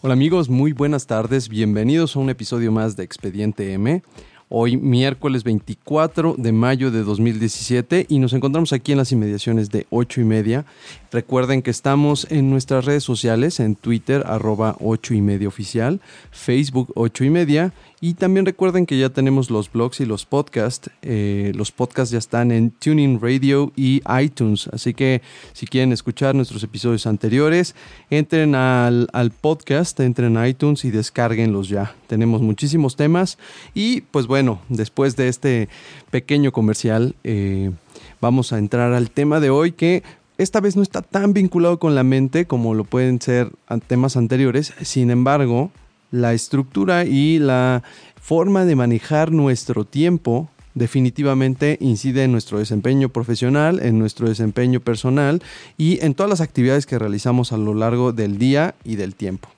[0.00, 4.04] Hola amigos, muy buenas tardes, bienvenidos a un episodio más de Expediente M.
[4.48, 9.88] Hoy miércoles 24 de mayo de 2017 y nos encontramos aquí en las inmediaciones de
[9.90, 10.66] 8 y media.
[11.10, 16.92] Recuerden que estamos en nuestras redes sociales, en Twitter arroba 8 y media oficial, Facebook
[16.94, 20.90] 8 y media y también recuerden que ya tenemos los blogs y los podcasts.
[21.02, 24.68] Eh, los podcasts ya están en Tuning Radio y iTunes.
[24.68, 25.20] Así que
[25.52, 27.74] si quieren escuchar nuestros episodios anteriores,
[28.08, 29.08] entren al,
[29.40, 31.94] podcast, entren a iTunes y descárguenlos ya.
[32.06, 33.36] Tenemos muchísimos temas.
[33.74, 35.68] Y pues bueno, después de este
[36.12, 37.72] pequeño comercial, eh,
[38.20, 40.04] vamos a entrar al tema de hoy que
[40.38, 43.50] esta vez no está tan vinculado con la mente como lo pueden ser
[43.88, 44.72] temas anteriores.
[44.82, 45.72] Sin embargo,
[46.12, 47.82] la estructura y la
[48.20, 55.42] forma de manejar nuestro tiempo definitivamente incide en nuestro desempeño profesional, en nuestro desempeño personal
[55.76, 59.48] y en todas las actividades que realizamos a lo largo del día y del tiempo.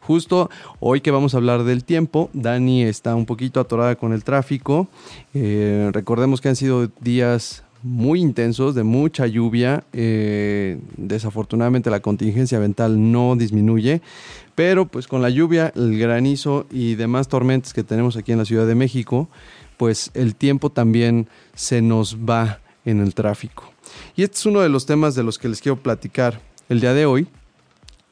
[0.00, 0.50] Justo
[0.80, 4.88] hoy que vamos a hablar del tiempo, Dani está un poquito atorada con el tráfico.
[5.34, 9.84] Eh, recordemos que han sido días muy intensos, de mucha lluvia.
[9.92, 14.02] Eh, desafortunadamente la contingencia ambiental no disminuye,
[14.54, 18.44] pero pues con la lluvia, el granizo y demás tormentas que tenemos aquí en la
[18.44, 19.28] Ciudad de México,
[19.76, 23.72] pues el tiempo también se nos va en el tráfico.
[24.16, 26.94] Y este es uno de los temas de los que les quiero platicar el día
[26.94, 27.28] de hoy.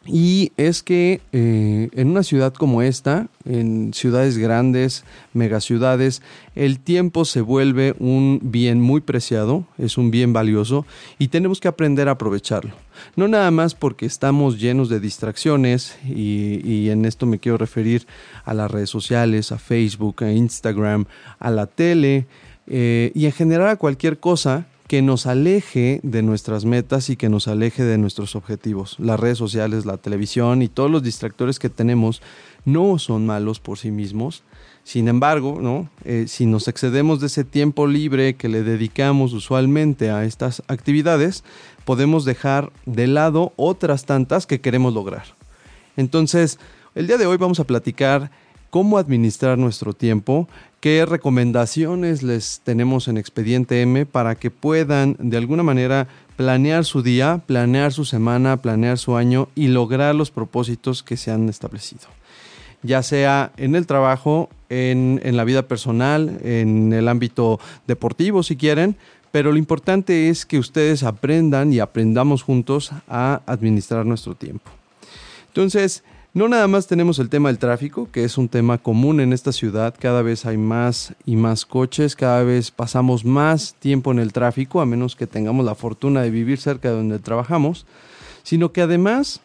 [0.07, 6.23] Y es que eh, en una ciudad como esta, en ciudades grandes, megaciudades,
[6.55, 10.87] el tiempo se vuelve un bien muy preciado, es un bien valioso
[11.19, 12.73] y tenemos que aprender a aprovecharlo.
[13.17, 18.07] No nada más porque estamos llenos de distracciones y, en esto me quiero referir
[18.45, 21.07] a las redes sociales, a Facebook, a Instagram,
[21.39, 22.27] a la tele
[22.67, 27.29] eh, y en general a cualquier cosa que nos aleje de nuestras metas y que
[27.29, 28.97] nos aleje de nuestros objetivos.
[28.99, 32.23] Las redes sociales, la televisión y todos los distractores que tenemos
[32.65, 34.45] no son malos por sí mismos.
[34.85, 35.91] Sin embargo, ¿no?
[36.05, 41.43] Eh, si nos excedemos de ese tiempo libre que le dedicamos usualmente a estas actividades,
[41.85, 45.25] podemos dejar de lado otras tantas que queremos lograr.
[45.97, 46.61] Entonces,
[46.95, 48.31] el día de hoy vamos a platicar
[48.71, 50.49] cómo administrar nuestro tiempo,
[50.81, 57.03] qué recomendaciones les tenemos en Expediente M para que puedan de alguna manera planear su
[57.03, 62.03] día, planear su semana, planear su año y lograr los propósitos que se han establecido.
[62.83, 68.57] Ya sea en el trabajo, en, en la vida personal, en el ámbito deportivo si
[68.57, 68.97] quieren,
[69.33, 74.71] pero lo importante es que ustedes aprendan y aprendamos juntos a administrar nuestro tiempo.
[75.49, 76.05] Entonces,
[76.37, 79.53] no nada más tenemos el tema del tráfico, que es un tema común en esta
[79.53, 84.35] ciudad, cada vez hay más y más coches, cada vez pasamos más tiempo en el
[84.35, 87.87] tráfico, a menos que tengamos la fortuna de vivir cerca de donde trabajamos,
[88.43, 89.41] sino que además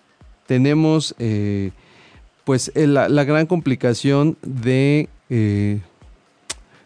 [0.47, 1.72] tenemos eh,
[2.44, 5.79] pues el- la, gran complicación de, eh,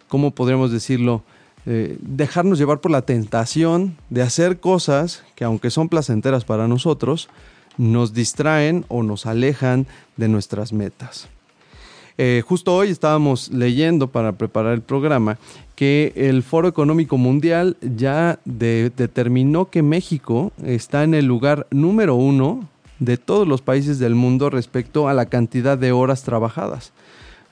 [0.07, 1.23] ¿cómo podríamos decirlo?
[1.66, 7.27] Eh, dejarnos llevar por la tentación de hacer cosas que aunque son placenteras para nosotros,
[7.77, 9.85] nos distraen o nos alejan
[10.17, 11.27] de nuestras metas.
[12.17, 15.37] Eh, justo hoy estábamos leyendo para preparar el programa
[15.75, 22.16] que el Foro Económico Mundial ya de- determinó que México está en el lugar número
[22.16, 22.69] uno
[22.99, 26.93] de todos los países del mundo respecto a la cantidad de horas trabajadas.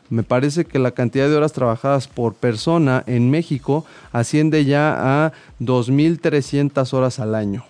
[0.09, 3.83] Me parece que la cantidad de horas trabajadas por persona en México
[4.13, 7.65] asciende ya a 2.300 horas al año.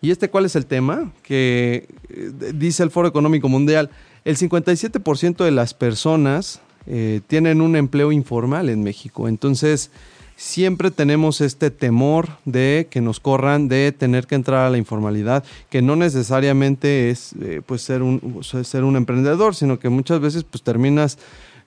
[0.00, 1.12] ¿Y este cuál es el tema?
[1.22, 3.90] Que eh, dice el Foro Económico Mundial,
[4.24, 9.26] el 57% de las personas eh, tienen un empleo informal en México.
[9.26, 9.90] Entonces,
[10.36, 15.42] siempre tenemos este temor de que nos corran, de tener que entrar a la informalidad,
[15.68, 20.44] que no necesariamente es eh, pues ser un, ser un emprendedor, sino que muchas veces
[20.44, 21.18] pues terminas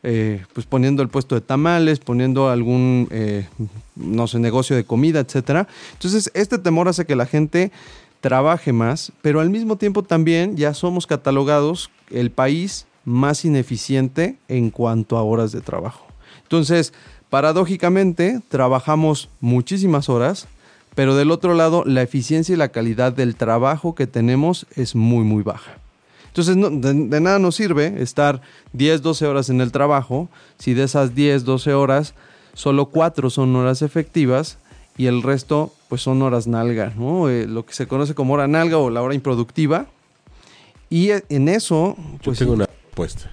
[0.02, 3.08] pues poniendo el puesto de tamales, poniendo algún,
[3.96, 5.68] no sé, negocio de comida, etcétera.
[5.94, 7.72] Entonces, este temor hace que la gente
[8.22, 14.70] trabaje más, pero al mismo tiempo también ya somos catalogados el país más ineficiente en
[14.70, 16.06] cuanto a horas de trabajo.
[16.44, 16.94] Entonces,
[17.30, 20.48] paradójicamente, trabajamos muchísimas horas,
[20.96, 25.24] pero del otro lado, la eficiencia y la calidad del trabajo que tenemos es muy,
[25.24, 25.72] muy baja.
[26.28, 28.42] Entonces, de, nada nos sirve estar
[28.74, 32.14] 10, 12 horas en el trabajo si de esas 10, 12 horas,
[32.54, 34.58] solo 4 son horas efectivas
[34.98, 37.30] y el resto, pues son horas nalga, ¿no?
[37.30, 39.88] Eh, lo que se conoce como hora nalga o la hora improductiva.
[40.90, 41.98] Y e, en eso...
[42.24, 43.30] Pues, Yo tengo una apuesta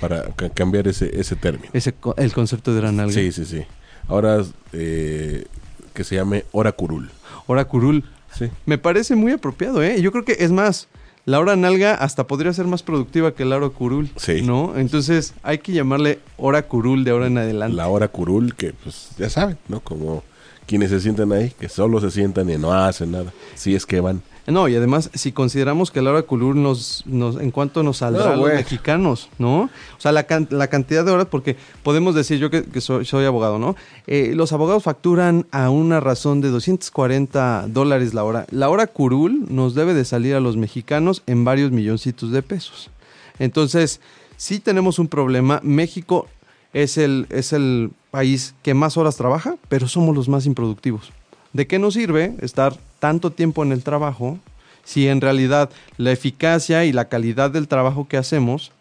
[0.00, 0.22] para
[0.54, 1.68] cambiar ese, ese término.
[1.74, 3.12] Ese, el concepto de hora nalga.
[3.12, 3.62] Sí, sí, sí.
[4.06, 5.44] Ahora eh,
[5.92, 7.10] que se llame hora curul.
[7.46, 8.02] Hora curul.
[8.32, 8.48] Sí.
[8.64, 10.00] Me parece muy apropiado, ¿eh?
[10.00, 10.88] Yo creo que es más,
[11.26, 14.08] la hora nalga hasta podría ser más productiva que la hora curul.
[14.16, 14.40] Sí.
[14.40, 14.78] ¿No?
[14.78, 17.76] Entonces hay que llamarle hora curul de ahora en adelante.
[17.76, 19.80] La hora curul, que pues ya saben, ¿no?
[19.80, 20.24] Como
[20.68, 23.32] quienes se sientan ahí, que solo se sientan y no hacen nada.
[23.54, 24.22] Si es que van.
[24.46, 28.32] No, y además, si consideramos que la hora curul nos, nos, en cuanto nos saldrá
[28.32, 29.62] a los mexicanos, ¿no?
[29.62, 33.58] O sea, la, la, cantidad de horas, porque podemos decir, yo que, soy, soy, abogado,
[33.58, 33.76] ¿no?
[34.06, 38.46] Eh, los abogados facturan a una razón de 240 dólares la hora.
[38.50, 42.90] La hora curul nos debe de salir a los mexicanos en varios milloncitos de pesos.
[43.38, 44.00] Entonces,
[44.36, 45.60] sí tenemos un problema.
[45.62, 46.26] México
[46.72, 51.12] es el, es el país que más horas trabaja, pero somos los más improductivos.
[51.52, 54.38] ¿De qué nos sirve estar tanto tiempo en el trabajo
[54.84, 58.72] si en realidad la eficacia y la calidad del trabajo que hacemos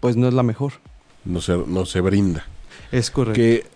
[0.00, 0.74] pues no es la mejor?
[1.24, 2.46] No se, no se brinda.
[2.92, 3.40] Es correcto.
[3.40, 3.66] Que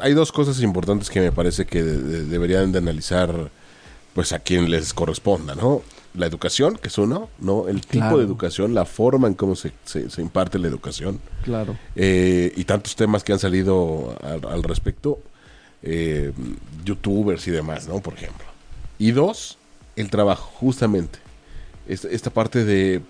[0.00, 3.50] hay dos cosas importantes que me parece que deberían de analizar
[4.14, 5.82] pues a quien les corresponda, ¿no?
[6.14, 7.68] La educación, que es uno, ¿no?
[7.68, 11.20] El tipo de educación, la forma en cómo se, se, imparte la educación.
[11.44, 11.76] Claro.
[11.94, 15.20] Eh, y tantos temas que han salido al respecto
[15.82, 16.32] eh,
[16.84, 18.00] youtubers y demás, ¿no?
[18.00, 18.46] Por ejemplo.
[18.98, 19.56] Y dos,
[19.96, 21.18] el trabajo, justamente.
[21.86, 23.00] Esta, parte de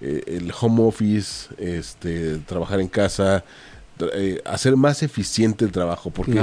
[0.00, 3.44] eh, el home office, este, trabajar en casa,
[4.14, 6.34] eh, hacer más eficiente el trabajo, porque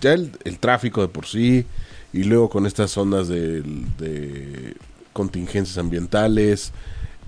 [0.00, 1.64] ya el, tráfico de por sí,
[2.12, 3.62] y luego con estas ondas de,
[3.98, 4.76] de
[5.14, 6.72] contingencias ambientales,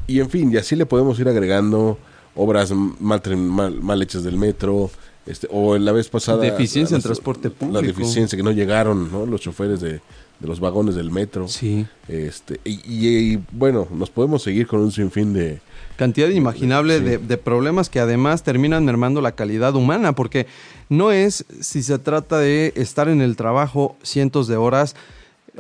[0.06, 1.99] y en fin, y así le podemos ir agregando
[2.35, 4.91] obras mal, mal, mal hechas del metro,
[5.27, 6.43] este, o la vez pasada...
[6.43, 7.81] Deficiencia en transporte público.
[7.81, 9.27] La deficiencia, que no llegaron ¿no?
[9.27, 10.00] los choferes de,
[10.41, 11.49] los vagones del metro.
[11.49, 11.87] Sí.
[12.06, 15.59] Este, y, bueno, nos podemos seguir con un sinfín de...
[15.97, 20.47] Cantidad inimaginable de, de, problemas que además terminan mermando la calidad humana, porque
[20.91, 24.94] no es si se trata de estar en el trabajo cientos de horas,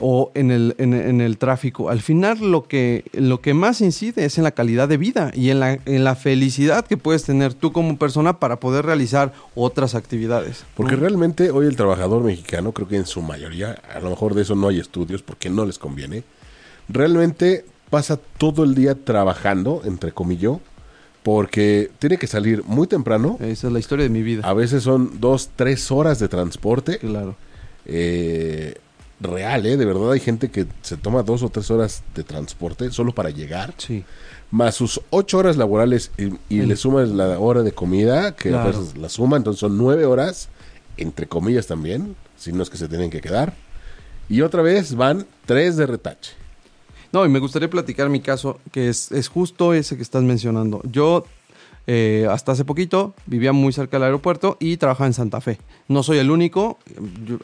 [0.00, 1.90] o en el, en, el tráfico.
[1.90, 5.50] Al final lo que, lo que más incide es en la calidad de vida y
[5.50, 9.94] en la, en la felicidad que puedes tener tú como persona para poder realizar otras
[9.94, 10.64] actividades.
[10.74, 14.42] Porque realmente hoy el trabajador mexicano, creo que en su mayoría, a lo mejor de
[14.42, 16.24] eso no hay estudios porque no les conviene,
[16.88, 20.58] realmente pasa todo el día trabajando, entre comillas,
[21.22, 23.36] porque tiene que salir muy temprano.
[23.40, 24.42] Esa es la historia de mi vida.
[24.44, 26.98] A veces son dos, tres horas de transporte.
[26.98, 27.34] Claro.
[27.84, 28.74] Eh,
[29.20, 29.76] real, ¿eh?
[29.76, 33.30] De verdad hay gente que se toma dos o tres horas de transporte solo para
[33.30, 33.74] llegar.
[33.78, 34.04] Sí.
[34.50, 36.10] Más sus ocho horas laborales
[36.48, 40.04] y, le sumas la hora de comida, que a veces la suma, entonces son nueve
[40.04, 40.48] horas,
[40.96, 43.54] entre comillas también, si no es que se tienen que quedar.
[44.28, 46.32] Y otra vez van tres de retache.
[47.12, 50.80] No, y me gustaría platicar mi caso, que es, es justo ese que estás mencionando.
[50.84, 51.24] Yo
[51.88, 55.58] eh, hasta hace poquito vivía muy cerca del aeropuerto y trabajaba en Santa Fe.
[55.86, 56.78] No soy el único,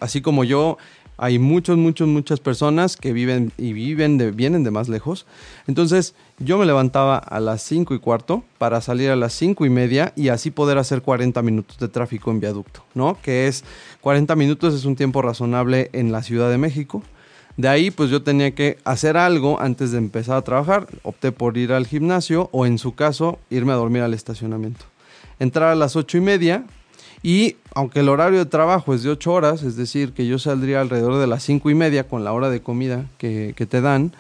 [0.01, 0.79] así como yo,
[1.19, 5.27] hay muchos, muchos, muchas personas que viven y viven de, vienen de más lejos.
[5.67, 9.71] Entonces, yo me levantaba a las 5 y cuarto para salir a las 5 y
[9.71, 13.19] media y así poder hacer 40 minutos de tráfico en viaducto, ¿no?
[13.23, 13.65] Que es
[14.01, 17.03] 40 minutos es un tiempo razonable en la Ciudad de México.
[17.57, 20.87] De ahí, pues yo tenía que hacer algo antes de empezar a trabajar.
[21.03, 24.87] Opté por ir al gimnasio o, en su caso, irme a dormir al estacionamiento.
[25.39, 26.65] Entrar a las 8 y media,
[27.23, 30.81] y aunque el horario de trabajo es de 8 horas, es decir, que yo saldría
[30.81, 34.13] alrededor de las 5 y media con la hora de comida que, te dan,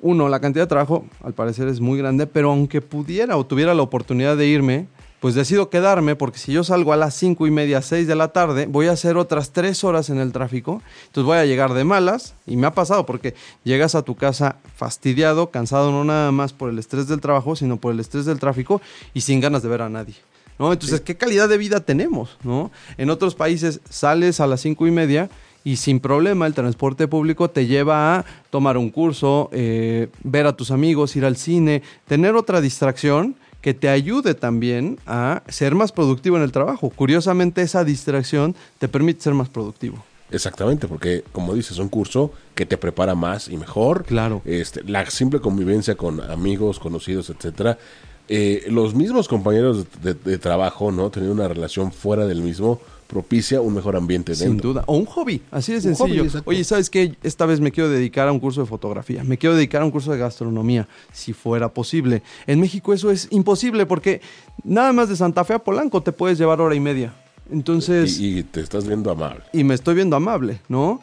[0.00, 3.74] uno, la cantidad de trabajo al parecer es muy grande, pero aunque pudiera o tuviera
[3.74, 4.86] la oportunidad de irme,
[5.18, 8.28] pues decido quedarme porque si yo salgo a las 5 y media, 6 de la
[8.28, 11.82] tarde, voy a hacer otras 3 horas en el tráfico, entonces voy a llegar de
[11.82, 16.52] malas y me ha pasado porque llegas a tu casa fastidiado, cansado no nada más
[16.52, 18.80] por el estrés del trabajo, sino por el estrés del tráfico
[19.14, 20.14] y sin ganas de ver a nadie.
[20.58, 20.72] ¿No?
[20.72, 22.36] Entonces, ¿qué calidad de vida tenemos?
[22.42, 22.70] ¿no?
[22.96, 25.30] En otros países sales a las cinco y media
[25.64, 30.56] y sin problema el transporte público te lleva a tomar un curso, eh, ver a
[30.56, 35.92] tus amigos, ir al cine, tener otra distracción que te ayude también a ser más
[35.92, 36.90] productivo en el trabajo.
[36.90, 40.04] Curiosamente, esa distracción te permite ser más productivo.
[40.30, 44.04] Exactamente, porque como dices, es un curso que te prepara más y mejor.
[44.04, 44.42] Claro.
[44.44, 47.78] Este, la simple convivencia con amigos, conocidos, etcétera.
[48.28, 51.10] Eh, los mismos compañeros de, de trabajo, ¿no?
[51.10, 54.46] Tener una relación fuera del mismo propicia un mejor ambiente dentro.
[54.48, 54.84] Sin duda.
[54.86, 56.24] O un hobby, así de sencillo.
[56.30, 56.42] hobby.
[56.44, 57.14] Oye, ¿sabes qué?
[57.22, 59.90] Esta vez me quiero dedicar a un curso de fotografía, me quiero dedicar a un
[59.90, 62.22] curso de gastronomía, si fuera posible.
[62.46, 64.20] En México eso es imposible porque
[64.62, 67.14] nada más de Santa Fe a Polanco te puedes llevar hora y media.
[67.50, 69.40] Entonces, y, Y, y te estás viendo amable.
[69.54, 71.00] me estoy viendo amable, ¿no?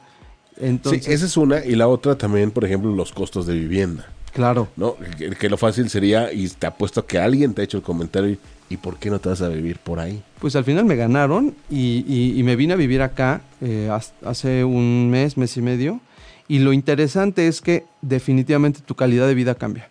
[0.58, 1.65] Entonces, sí, esa es una.
[1.65, 4.08] Y la otra también, por ejemplo, los costos de vivienda.
[4.36, 4.68] Claro.
[4.77, 4.96] ¿no?
[5.18, 8.30] Que, que lo fácil sería, y te apuesto que alguien te ha hecho el comentario,
[8.30, 8.39] y,
[8.70, 10.22] ¿y por qué no te vas a vivir por ahí?
[10.39, 13.89] Pues al final me ganaron y, y- y me vine a vivir acá eh,
[14.24, 16.00] hace un mes, mes y medio.
[16.48, 19.89] Y lo interesante es que definitivamente tu calidad de vida cambia.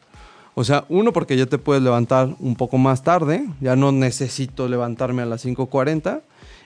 [0.54, 4.68] O sea, uno porque ya te puedes levantar un poco más tarde, ya no necesito
[4.68, 6.20] levantarme a las 5.40.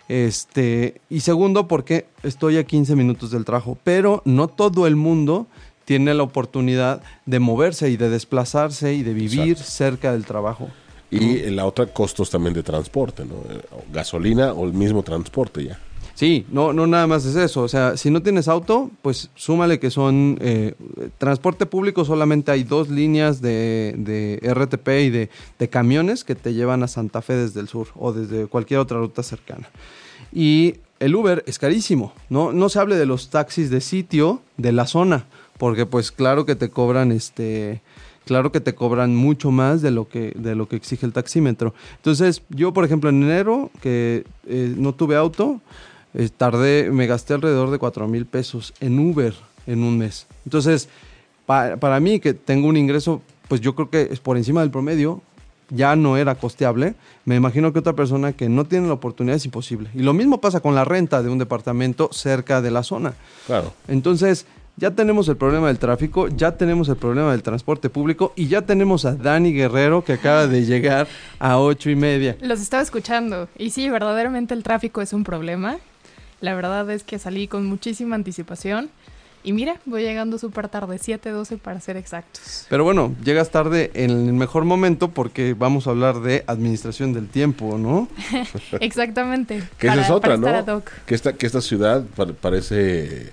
[0.08, 5.46] Este, y segundo porque estoy a 15 minutos del trabajo, pero no todo el mundo
[5.88, 9.70] tiene la oportunidad de moverse y de desplazarse y de vivir Exacto.
[9.70, 10.68] cerca del trabajo.
[11.10, 13.36] Y la otra, costos también de transporte, ¿no?
[13.48, 15.78] Eh, gasolina o el mismo transporte ya.
[16.12, 17.62] Sí, no, no nada más es eso.
[17.62, 20.74] O sea, si no tienes auto, pues súmale que son eh,
[21.16, 26.52] transporte público, solamente hay dos líneas de, de RTP y de, de camiones que te
[26.52, 29.70] llevan a Santa Fe desde el sur o desde cualquier otra ruta cercana.
[30.34, 32.52] Y el Uber es carísimo, ¿no?
[32.52, 35.24] No se hable de los taxis de sitio de la zona,
[35.58, 37.82] porque pues claro que te cobran este
[38.24, 41.74] claro que te cobran mucho más de lo que de lo que exige el taxímetro.
[41.96, 45.60] Entonces, yo por ejemplo en enero que eh, no tuve auto,
[46.14, 49.34] eh, tardé, me gasté alrededor de 4 mil pesos en Uber
[49.66, 50.26] en un mes.
[50.44, 50.88] Entonces,
[51.46, 54.70] pa- para mí que tengo un ingreso, pues yo creo que es por encima del
[54.70, 55.22] promedio,
[55.70, 56.94] ya no era costeable.
[57.26, 59.90] Me imagino que otra persona que no tiene la oportunidad es imposible.
[59.94, 63.12] Y lo mismo pasa con la renta de un departamento cerca de la zona.
[63.46, 63.72] Claro.
[63.86, 64.46] Entonces,
[64.78, 68.62] ya tenemos el problema del tráfico, ya tenemos el problema del transporte público y ya
[68.62, 71.08] tenemos a Dani Guerrero que acaba de llegar
[71.38, 72.36] a ocho y media.
[72.40, 75.78] Los estaba escuchando y sí, verdaderamente el tráfico es un problema.
[76.40, 78.90] La verdad es que salí con muchísima anticipación
[79.44, 82.66] y mira, voy llegando súper tarde, 7.12 para ser exactos.
[82.68, 87.28] Pero bueno, llegas tarde en el mejor momento porque vamos a hablar de administración del
[87.28, 88.08] tiempo, ¿no?
[88.80, 89.62] Exactamente.
[89.78, 90.82] Que esa es otra, ¿no?
[91.06, 93.32] Que esta, que esta ciudad pa- parece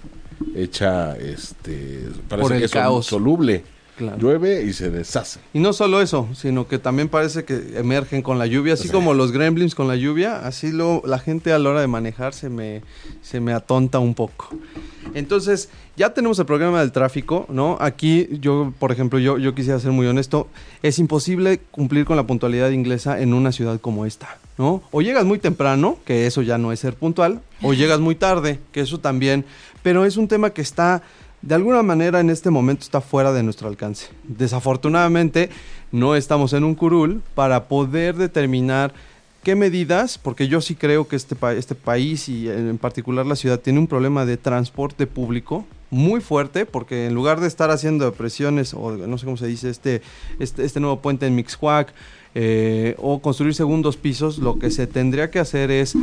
[0.55, 3.05] hecha, este, parece Por el que es caos.
[3.05, 3.63] soluble.
[3.97, 4.17] Claro.
[4.17, 5.39] Llueve y se deshace.
[5.53, 9.13] Y no solo eso, sino que también parece que emergen con la lluvia, así como
[9.13, 12.49] los gremlins con la lluvia, así lo, la gente a la hora de manejar se
[12.49, 12.81] me,
[13.21, 14.49] se me atonta un poco.
[15.15, 17.77] Entonces, ya tenemos el problema del tráfico, ¿no?
[17.79, 20.50] Aquí yo, por ejemplo, yo, yo quisiera ser muy honesto,
[20.84, 24.84] es imposible cumplir con la puntualidad inglesa en una ciudad como esta, ¿no?
[24.91, 28.60] O llegas muy temprano, que eso ya no es ser puntual, o llegas muy tarde,
[28.74, 29.45] que eso también,
[29.81, 31.01] pero es un tema que está
[31.41, 34.07] de alguna manera en este momento está fuera de nuestro alcance.
[34.24, 35.50] Desafortunadamente
[35.91, 38.93] no estamos en un curul para poder determinar
[39.45, 43.35] qué medidas, porque yo sí creo que este, pa- este país y en particular la
[43.37, 48.11] ciudad tiene un problema de transporte público muy fuerte, porque en lugar de estar haciendo
[48.13, 50.01] presiones, o no sé cómo se dice, este,
[50.39, 51.93] este, este nuevo puente en Mixcoac,
[52.33, 55.95] eh, o construir segundos pisos, lo que se tendría que hacer es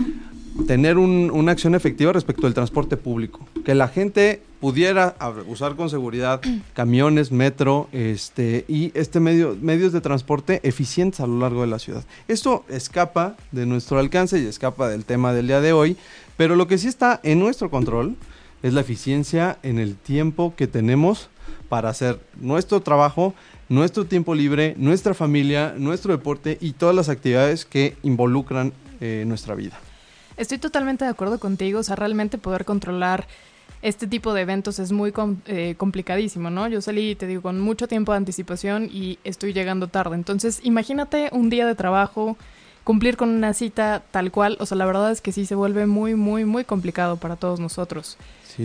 [0.67, 3.41] tener un- una acción efectiva respecto al transporte público.
[3.65, 5.17] Que la gente pudiera
[5.49, 6.41] usar con seguridad
[6.75, 11.79] camiones, metro, este, y este medio, medios de transporte eficientes a lo largo de la
[11.79, 12.05] ciudad.
[12.29, 15.97] Esto escapa de nuestro alcance y escapa del tema del día de hoy,
[16.37, 18.17] pero lo que sí está en nuestro control
[18.63, 21.29] es la eficiencia en el tiempo que tenemos
[21.69, 23.35] para hacer nuestro trabajo,
[23.69, 29.55] nuestro tiempo libre, nuestra familia, nuestro deporte y todas las actividades que involucran eh, nuestra
[29.57, 29.81] vida.
[30.43, 33.27] Estoy totalmente de acuerdo contigo, o sea, realmente poder controlar
[33.81, 36.69] este tipo de eventos es muy com- eh, complicadísimo, ¿no?
[36.69, 40.15] Yo salí, te digo, con mucho tiempo de anticipación y estoy llegando tarde.
[40.17, 42.37] Entonces, imagínate un día de trabajo,
[42.85, 45.87] cumplir con una cita tal cual, o sea, la verdad es que sí se vuelve
[45.87, 48.17] muy, muy, muy complicado para todos nosotros.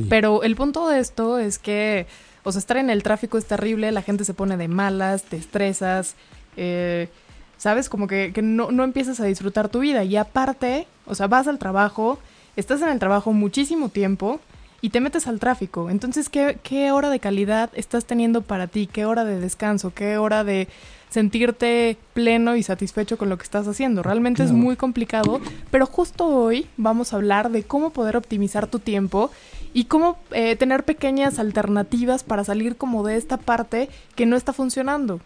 [0.09, 2.07] Pero el punto de esto es que,
[2.43, 5.37] o sea, estar en el tráfico es terrible, la gente se pone de malas, te
[5.37, 6.15] estresas,
[6.57, 7.09] eh,
[7.57, 7.89] ¿sabes?
[7.89, 10.03] Como que, que no, no empiezas a disfrutar tu vida.
[10.03, 12.19] Y aparte, o sea, vas al trabajo,
[12.55, 14.39] estás en el trabajo muchísimo tiempo
[14.81, 15.89] y te metes al tráfico.
[15.89, 18.87] Entonces, ¿qué, qué hora de calidad estás teniendo para ti?
[18.87, 19.93] ¿Qué hora de descanso?
[19.93, 20.67] ¿Qué hora de
[21.09, 24.03] sentirte pleno y satisfecho con lo que estás haciendo?
[24.03, 25.39] Realmente es muy complicado,
[25.71, 29.31] pero justo hoy vamos a hablar de cómo poder optimizar tu tiempo
[29.73, 34.53] y cómo eh, tener pequeñas alternativas para salir como de esta parte que no está
[34.53, 35.21] funcionando.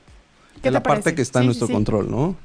[0.62, 1.04] ¿Qué de la parece?
[1.04, 1.74] parte que está en nuestro sí.
[1.74, 2.36] control, ¿no?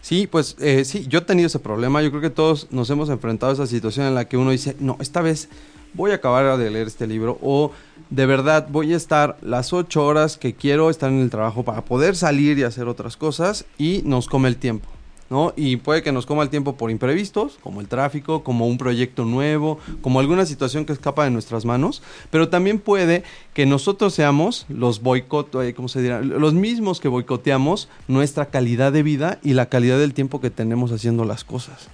[0.00, 2.00] Sí, pues eh, sí, yo he tenido ese problema.
[2.02, 4.76] Yo creo que todos nos hemos enfrentado a esa situación en la que uno dice,
[4.78, 5.48] no, esta vez
[5.94, 7.72] voy a acabar de leer este libro o
[8.10, 11.84] de verdad voy a estar las ocho horas que quiero estar en el trabajo para
[11.84, 14.88] poder salir y hacer otras cosas y nos come el tiempo.
[15.30, 15.52] ¿No?
[15.56, 19.24] Y puede que nos coma el tiempo por imprevistos, como el tráfico, como un proyecto
[19.24, 24.66] nuevo, como alguna situación que escapa de nuestras manos, pero también puede que nosotros seamos
[24.68, 26.20] los boicot, eh, ¿cómo se dirá?
[26.20, 30.92] Los mismos que boicoteamos nuestra calidad de vida y la calidad del tiempo que tenemos
[30.92, 31.88] haciendo las cosas.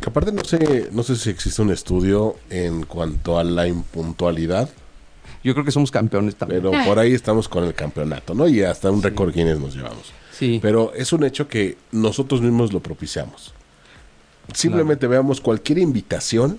[0.00, 4.68] Que aparte no sé, no sé si existe un estudio en cuanto a la impuntualidad.
[5.42, 6.62] Yo creo que somos campeones también.
[6.62, 8.46] Pero por ahí estamos con el campeonato, ¿no?
[8.48, 10.12] Y hasta un récord Guinness nos llevamos.
[10.38, 10.58] Sí.
[10.60, 13.54] Pero es un hecho que nosotros mismos lo propiciamos.
[14.52, 16.58] Simplemente veamos cualquier invitación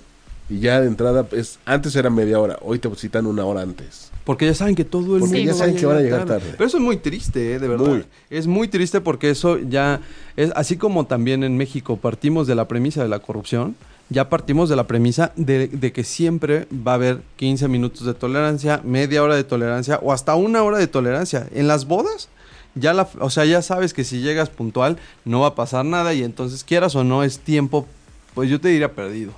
[0.49, 4.11] y ya de entrada, es, antes era media hora, hoy te citan una hora antes.
[4.23, 6.25] Porque ya saben que todo el Porque mundo ya saben va que van a llegar
[6.25, 6.51] tarde.
[6.51, 7.59] Pero eso es muy triste, ¿eh?
[7.59, 7.87] de verdad.
[7.87, 8.05] Muy.
[8.29, 10.01] Es muy triste porque eso ya
[10.35, 13.75] es así como también en México partimos de la premisa de la corrupción,
[14.09, 18.13] ya partimos de la premisa de, de que siempre va a haber 15 minutos de
[18.13, 21.47] tolerancia, media hora de tolerancia o hasta una hora de tolerancia.
[21.53, 22.29] En las bodas,
[22.75, 26.13] ya la, o sea, ya sabes que si llegas puntual no va a pasar nada
[26.13, 27.87] y entonces quieras o no es tiempo,
[28.33, 29.31] pues yo te diría perdido,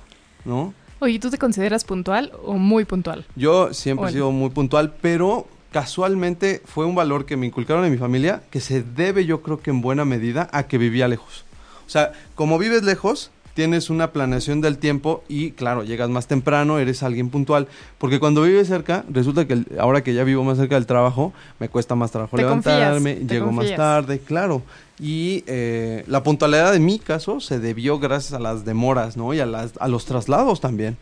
[0.44, 0.74] ¿no?
[1.00, 3.24] Oye, ¿tú te consideras puntual o muy puntual?
[3.34, 7.92] Yo siempre he sido muy puntual, pero casualmente fue un valor que me inculcaron en
[7.92, 11.44] mi familia que se debe yo creo que en buena medida a que vivía lejos.
[11.86, 16.78] O sea, como vives lejos, tienes una planeación del tiempo y claro, llegas más temprano,
[16.78, 20.58] eres alguien puntual, porque cuando vives cerca, resulta que el- ahora que ya vivo más
[20.58, 24.62] cerca del trabajo, me cuesta más trabajo Te levantarme, llego más tarde, claro.
[24.98, 29.32] Y eh, la puntualidad en mi caso se debió gracias a las demoras, ¿no?
[29.34, 30.96] Y a, las, a los traslados también.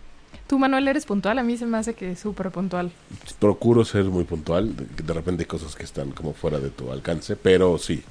[0.47, 1.39] ¿Tú, Manuel, eres puntual?
[1.39, 2.91] A mí se me hace que es súper puntual.
[3.39, 4.75] Procuro ser muy puntual.
[4.75, 8.03] De, de repente hay cosas que están como fuera de tu alcance, pero sí,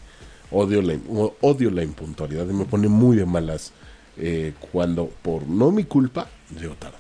[0.51, 0.95] odio la,
[1.41, 3.71] odio la impuntualidad y me pone muy de malas
[4.19, 6.27] eh, cuando, por no mi culpa,
[6.59, 6.95] llego tarde.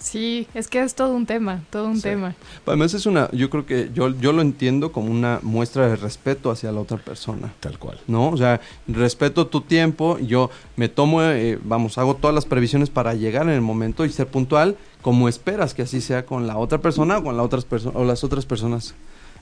[0.00, 2.02] Sí, es que es todo un tema, todo un Sí.
[2.02, 2.36] tema.
[2.66, 6.52] Además es una, yo creo que yo, yo lo entiendo como una muestra de respeto
[6.52, 7.52] hacia la otra persona.
[7.58, 7.98] Tal cual.
[8.06, 8.28] ¿No?
[8.30, 13.14] O sea, respeto tu tiempo, yo me tomo, eh, vamos, hago todas las previsiones para
[13.14, 16.78] llegar en el momento y ser puntual, como esperas que así sea con la otra
[16.78, 18.94] persona o con las otras personas o las otras personas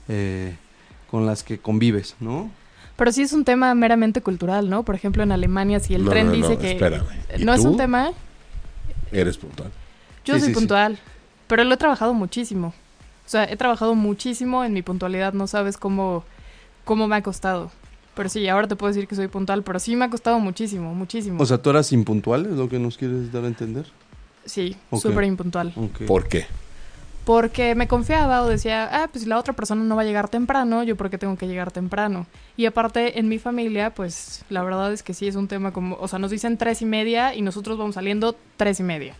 [0.07, 0.55] eh,
[1.11, 2.49] con las que convives, ¿no?
[2.97, 4.83] Pero sí es un tema meramente cultural, ¿no?
[4.83, 6.71] Por ejemplo, en Alemania, si el No, tren no, no, dice que...
[6.71, 7.03] espérame.
[7.37, 8.11] ¿Y No es un tema...
[9.11, 9.71] Eres puntual.
[10.25, 10.59] Yo Sí, soy sí, sí.
[10.59, 10.97] puntual,
[11.47, 12.73] pero lo he trabajado muchísimo.
[13.25, 16.25] O sea, he trabajado muchísimo en mi puntualidad, no sabes cómo,
[16.83, 17.71] cómo me ha costado.
[18.15, 20.93] Pero sí, ahora te puedo decir que soy puntual, pero sí me ha costado muchísimo,
[20.95, 21.41] muchísimo.
[21.41, 23.85] O sea, tú eras impuntual, es lo que nos quieres dar a entender.
[24.45, 25.01] sí, Ok.
[25.03, 25.73] súper impuntual.
[26.07, 26.47] ¿Por qué?
[27.27, 30.29] Porque me confiaba o decía, ah, pues si la otra persona no va a llegar
[30.29, 32.25] temprano, yo porque tengo que llegar temprano.
[32.55, 35.97] Y aparte, en mi familia, pues la verdad es que sí es un tema como,
[35.99, 39.13] o sea, nos dicen tres y media y nosotros vamos saliendo tres y media.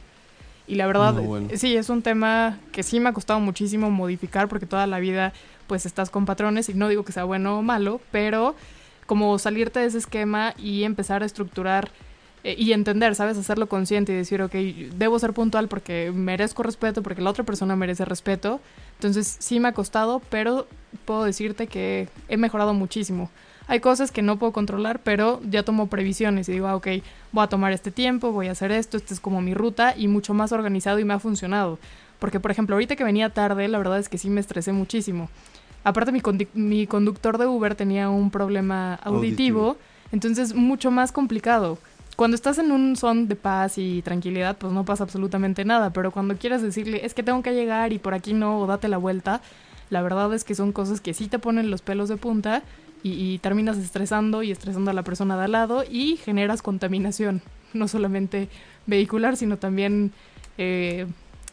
[0.68, 1.50] Y la verdad, No, bueno.
[1.56, 5.34] sí, es un tema que sí me ha costado muchísimo modificar porque toda la vida,
[5.68, 8.56] pues estás con patrones y no digo que sea bueno o malo, pero
[9.06, 11.92] como salirte de ese esquema y empezar a estructurar
[12.48, 13.38] eh, y entender, ¿sabes?
[13.38, 14.54] Hacerlo consciente y decir, ok,
[14.96, 18.60] debo ser puntual porque merezco respeto, porque la otra persona merece respeto.
[18.96, 20.68] Entonces sí me ha costado, pero
[21.06, 23.30] puedo decirte que he mejorado muchísimo.
[23.70, 26.88] Hay cosas que no puedo controlar, pero ya tomo previsiones y digo, ah, ok,
[27.34, 30.08] voy a tomar este tiempo, voy a hacer esto, esta es como mi ruta y
[30.08, 31.78] mucho más organizado y me ha funcionado.
[32.18, 35.30] Porque, por ejemplo, ahorita que venía tarde, la verdad es que sí me estresé muchísimo.
[35.84, 39.78] Aparte, mi, condi- mi conductor de Uber tenía un problema auditivo, Auditivo.
[40.14, 41.78] entonces mucho más complicado.
[42.18, 46.12] Cuando estás en un son de paz y tranquilidad, pues no pasa absolutamente nada, pero
[46.12, 48.98] cuando quieres decirle, es que tengo que llegar y por aquí no, o date la
[48.98, 49.42] vuelta,
[49.92, 52.64] la verdad es que son cosas que sí te ponen los pelos de punta
[53.04, 57.42] y, y terminas estresando y estresando a la persona de al lado y generas contaminación,
[57.74, 58.50] no solamente
[58.88, 60.12] vehicular, sino también,
[60.58, 61.06] eh,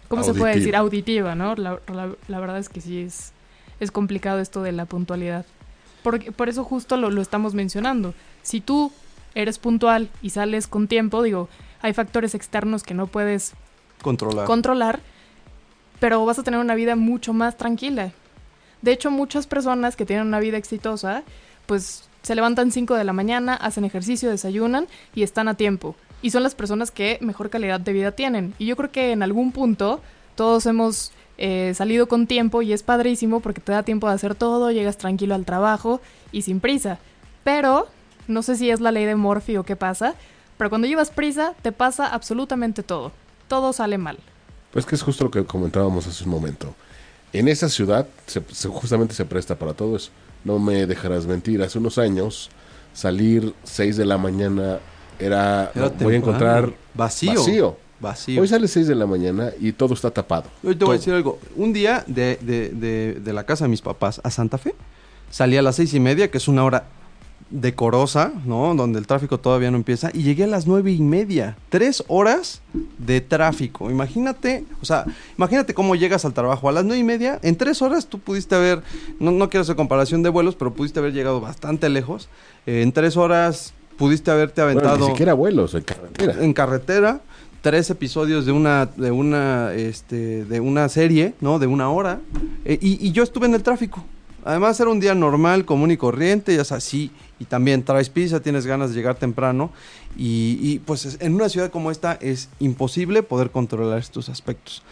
[0.09, 0.75] ¿cómo se puede decir?
[0.77, 1.35] Auditiva.
[1.35, 1.55] Auditiva, ¿no?
[1.57, 3.33] La, la- la verdad es que sí es,
[3.81, 5.45] es complicado esto de la puntualidad.
[6.03, 8.15] Porque, por eso justo lo, lo estamos mencionando.
[8.43, 8.91] Si tú
[9.35, 11.49] eres puntual y sales con tiempo, digo,
[11.83, 13.53] hay factores externos que no puedes
[14.03, 14.47] Controlar.
[14.47, 15.01] controlar,
[16.01, 18.13] pero vas a tener una vida mucho más tranquila.
[18.83, 21.23] De hecho, muchas personas que tienen una vida exitosa,
[21.67, 25.95] pues se levantan 5 de la mañana, hacen ejercicio, desayunan y están a tiempo.
[26.23, 28.55] Y son las personas que mejor calidad de vida tienen.
[28.59, 30.01] Y yo creo que en algún punto
[30.35, 34.35] todos hemos eh, salido con tiempo y es padrísimo porque te da tiempo de hacer
[34.35, 36.01] todo, llegas tranquilo al trabajo
[36.33, 36.99] y sin prisa.
[37.43, 37.89] Pero,
[38.29, 40.15] no sé si es la ley de Morphy o qué pasa,
[40.59, 43.13] pero cuando llevas prisa te pasa absolutamente todo.
[43.49, 44.19] Todo sale mal.
[44.73, 46.75] Pues que es justo lo que comentábamos hace un momento.
[47.33, 50.11] En esa ciudad se, se- justamente se presta para todo eso.
[50.45, 52.51] No me dejarás mentir, hace unos años
[52.93, 54.79] salir 6 de la mañana
[55.19, 57.35] era, Era no, voy a encontrar Vacío.
[57.35, 57.77] vacío.
[58.01, 58.43] Vacío.
[58.43, 60.45] Hoy sale 6 de la mañana y todo está tapado.
[60.63, 60.99] Hoy te voy a Todo.
[60.99, 61.39] decir algo.
[61.57, 64.75] Un día de, de- de- de la casa de mis papás a Santa Fe,
[65.31, 66.85] salí a las seis y media, que es una hora
[67.51, 68.75] decorosa, ¿no?
[68.75, 71.57] Donde el tráfico todavía no empieza, y llegué a las nueve y media.
[71.69, 72.63] Tres horas
[72.99, 73.91] de tráfico.
[73.91, 75.05] Imagínate, o sea,
[75.37, 76.69] imagínate cómo llegas al trabajo.
[76.69, 78.83] A las nueve y media, en tres horas tú pudiste haber,
[79.21, 82.29] no, no quiero hacer comparación de vuelos, pero pudiste haber llegado bastante lejos.
[82.67, 86.35] Eh, en tres horas pudiste haberte Bueno, aventado ni siquiera vuelos en carretera.
[86.43, 87.21] en carretera
[87.61, 92.21] tres episodios de una de una este de una serie no de una hora
[92.65, 94.05] eh, y, y yo estuve en el tráfico
[94.45, 98.41] además era un día normal común y corriente ya sabes sí y también traes pizza
[98.41, 99.71] tienes ganas de llegar temprano
[100.17, 104.83] y, y, pues es- en una ciudad como esta es imposible poder controlar estos aspectos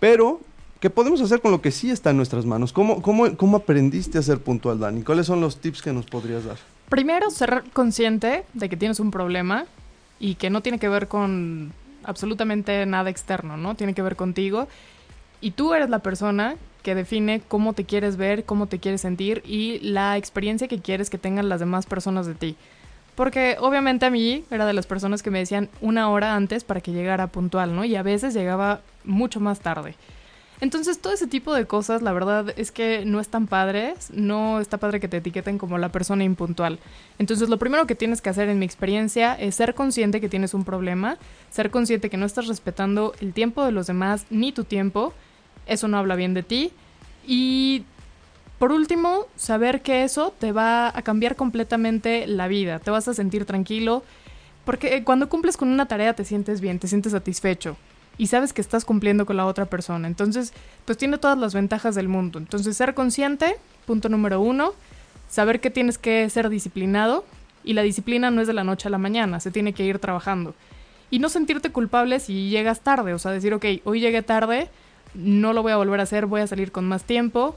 [0.00, 0.40] pero
[0.80, 2.72] ¿Qué podemos hacer con lo que sí está en nuestras manos?
[2.72, 5.02] ¿Cómo, cómo, cómo aprendiste a ser puntual, Dani?
[5.04, 6.56] ¿Cuáles son los tips que nos podrías dar?
[6.88, 9.66] Primero, ser consciente de que tienes un problema
[10.18, 11.72] y que no tiene que ver con
[12.02, 13.76] absolutamente nada externo, ¿no?
[13.76, 14.66] Tiene que ver contigo.
[15.40, 19.42] Y tú eres la persona que define cómo te quieres ver, cómo te quieres sentir
[19.46, 22.56] y la experiencia que quieres que tengan las demás personas de ti.
[23.14, 26.80] Porque obviamente a mí era de las personas que me decían una hora antes para
[26.80, 27.84] que llegara puntual, ¿no?
[27.84, 29.94] Y a veces llegaba mucho más tarde.
[30.62, 34.78] Entonces, todo ese tipo de cosas, la verdad es que no están padres, no está
[34.78, 36.78] padre que te etiqueten como la persona impuntual.
[37.18, 40.54] Entonces, lo primero que tienes que hacer en mi experiencia es ser consciente que tienes
[40.54, 41.18] un problema,
[41.50, 45.12] ser consciente que no estás respetando el tiempo de los demás ni tu tiempo,
[45.66, 46.72] eso no habla bien de ti.
[47.26, 47.84] Y
[48.58, 53.14] por último, saber que eso te va a cambiar completamente la vida, te vas a
[53.14, 54.04] sentir tranquilo,
[54.64, 57.76] porque cuando cumples con una tarea te sientes bien, te sientes satisfecho
[58.18, 60.06] y sabes que estás cumpliendo con la otra persona.
[60.06, 60.52] Entonces,
[60.84, 62.38] pues tiene todas las ventajas del mundo.
[62.38, 64.74] Entonces, ser consciente, punto número uno,
[65.28, 67.24] saber que tienes que ser disciplinado
[67.64, 69.98] y la disciplina no es de la noche a la mañana, se tiene que ir
[69.98, 70.54] trabajando.
[71.10, 74.68] Y no sentirte culpable si llegas tarde, o sea, decir, ok, hoy llegué tarde,
[75.14, 77.56] no lo voy a volver a hacer, voy a salir con más tiempo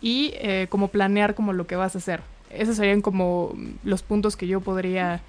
[0.00, 2.20] y eh, como planear como lo que vas a hacer.
[2.50, 5.20] Esos serían como los puntos que yo podría,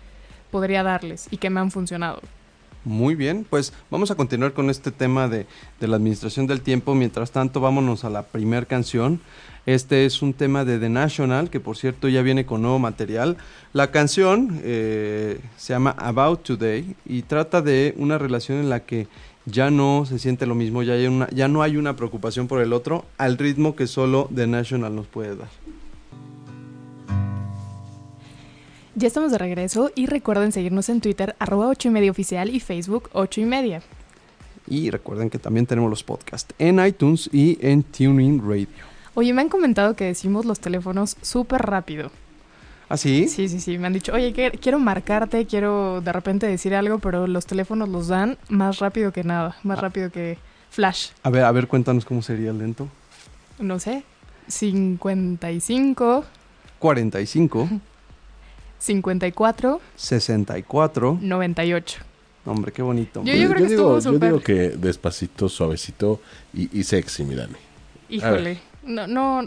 [0.52, 2.22] podría darles y que me han funcionado.
[2.84, 5.48] Muy bien, pues vamos a continuar con este tema de,
[5.80, 6.94] de la administración del tiempo.
[6.94, 9.20] Mientras tanto, vámonos a la primer canción.
[9.66, 13.38] Este es un tema de The National, que por cierto ya viene con nuevo material.
[13.74, 19.08] La canción eh, se llama About Today y trata de una relación en la que
[19.46, 22.62] ya no se siente lo mismo, ya, hay una, ya no hay una preocupación por
[22.62, 25.50] el otro al ritmo que solo The National nos puede dar.
[28.96, 32.62] Ya estamos de regreso y recuerden seguirnos en Twitter, arroba 8 y media oficial y
[32.62, 33.82] Facebook 8 y media.
[34.68, 38.68] Y recuerden que también tenemos los podcasts en iTunes y en TuneIn Radio.
[39.14, 42.10] Oye, me han comentado que decimos los teléfonos súper rápido.
[42.88, 43.28] ¿Ah, sí?
[43.28, 43.78] Sí, sí, sí.
[43.78, 47.90] Me han dicho, oye, que- quiero marcarte, quiero de repente decir algo, pero los teléfonos
[47.90, 49.82] los dan más rápido que nada, más Ah.
[49.82, 50.38] rápido que
[50.70, 51.10] Flash.
[51.24, 52.88] A ver, a ver, cuéntanos cómo sería el lento.
[53.60, 54.04] No sé.
[54.48, 56.26] 55,
[56.80, 57.70] 45,
[58.80, 61.18] 54, 64.
[61.22, 62.00] 98.
[62.46, 63.24] Hombre, qué bonito.
[63.24, 66.22] Yo- yo creo que digo, estuvo yo digo que despacito, suavecito
[66.54, 67.56] y, y sexy, mi Dani.
[68.10, 68.60] Híjole.
[68.86, 69.42] No, no,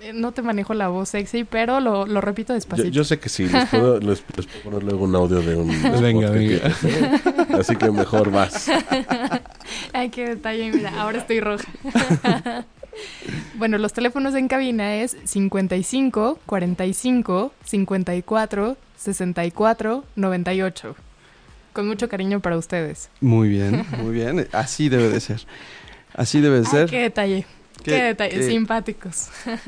[0.00, 2.88] eh, no te manejo la voz sexy, pero lo, lo repito despacito.
[2.88, 5.70] yo sé que sí, les puedo, les, les puedo poner luego un audio de un
[5.70, 6.74] spot Venga, que venga.
[6.80, 7.20] tienes, ¿eh?
[7.58, 8.68] Así que mejor vas.
[9.92, 11.64] Ay, qué detalle, mira, ahora estoy roja.
[13.58, 20.96] bueno, los teléfonos en cabina es 55 45 54 64 98.
[21.72, 23.10] Con mucho cariño para ustedes.
[23.20, 24.48] Muy bien, muy bien.
[24.52, 25.42] Así debe de ser.
[26.14, 26.88] Así debe de Ay, ser.
[26.90, 27.46] qué detalle.
[27.82, 28.34] Qué, Qué- detalle.
[28.38, 29.28] qué- Simpáticos.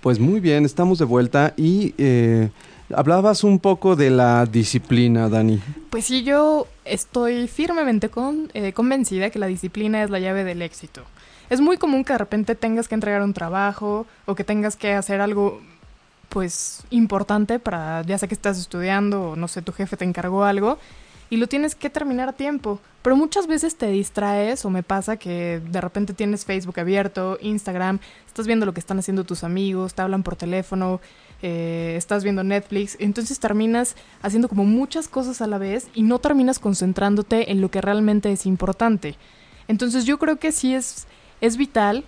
[0.00, 2.50] Pues muy bien, estamos de vuelta y eh,
[2.94, 5.62] hablabas un poco de la disciplina, Dani.
[5.88, 10.60] Pues sí, yo estoy firmemente con, eh, convencida que la disciplina es la llave del
[10.60, 11.04] éxito.
[11.48, 14.92] Es muy común que de repente tengas que entregar un trabajo o que tengas que
[14.92, 15.62] hacer algo
[16.28, 20.44] pues importante para ya sea que estás estudiando o no sé, tu jefe te encargó
[20.44, 20.78] algo
[21.34, 22.78] y lo tienes que terminar a tiempo.
[23.02, 27.98] Pero muchas veces te distraes o me pasa que de repente tienes Facebook abierto, Instagram,
[28.24, 31.00] estás viendo lo que están haciendo tus amigos, te hablan por teléfono,
[31.42, 36.20] eh, estás viendo Netflix, entonces terminas haciendo como muchas cosas a la vez y no
[36.20, 39.16] terminas concentrándote en lo que realmente es importante.
[39.66, 41.08] Entonces yo creo que sí es,
[41.40, 42.04] es vital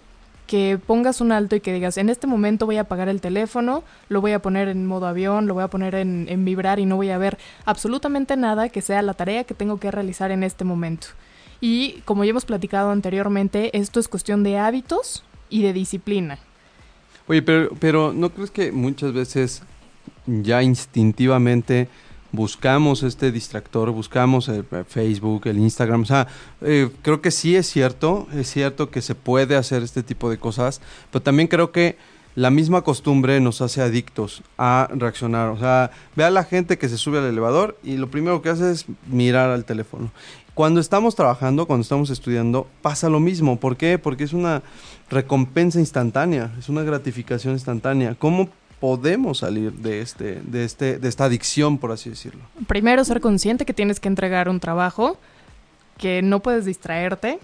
[0.46, 3.82] que pongas un alto y que digas, en este momento voy a apagar el teléfono,
[4.08, 6.86] lo voy a poner en modo avión, lo voy a poner en, en vibrar y
[6.86, 10.42] no voy a ver absolutamente nada que sea la tarea que tengo que realizar en
[10.42, 11.08] este momento.
[11.60, 16.38] Y como ya hemos platicado anteriormente, esto es cuestión de hábitos y de disciplina.
[17.28, 19.62] Oye, pero, pero ¿no crees que muchas veces
[20.26, 21.88] ya instintivamente
[22.36, 26.02] buscamos este distractor, buscamos el Facebook, el Instagram.
[26.02, 26.28] O sea,
[26.60, 30.38] eh, creo que sí es cierto, es cierto que se puede hacer este tipo de
[30.38, 31.96] cosas, pero también creo que
[32.36, 35.48] la misma costumbre nos hace adictos a reaccionar.
[35.48, 38.50] O sea, ve a la gente que se sube al elevador y lo primero que
[38.50, 40.12] hace es mirar al teléfono.
[40.54, 43.58] Cuando estamos trabajando, cuando estamos estudiando, pasa lo mismo.
[43.58, 43.98] ¿Por qué?
[43.98, 44.62] Porque es una
[45.10, 48.14] recompensa instantánea, es una gratificación instantánea.
[48.14, 52.42] ¿Cómo podemos salir de este, de este, de esta adicción, por así decirlo?
[52.66, 55.16] Primero, ser consciente que tienes que entregar un trabajo,
[55.98, 57.38] que no puedes distraerte.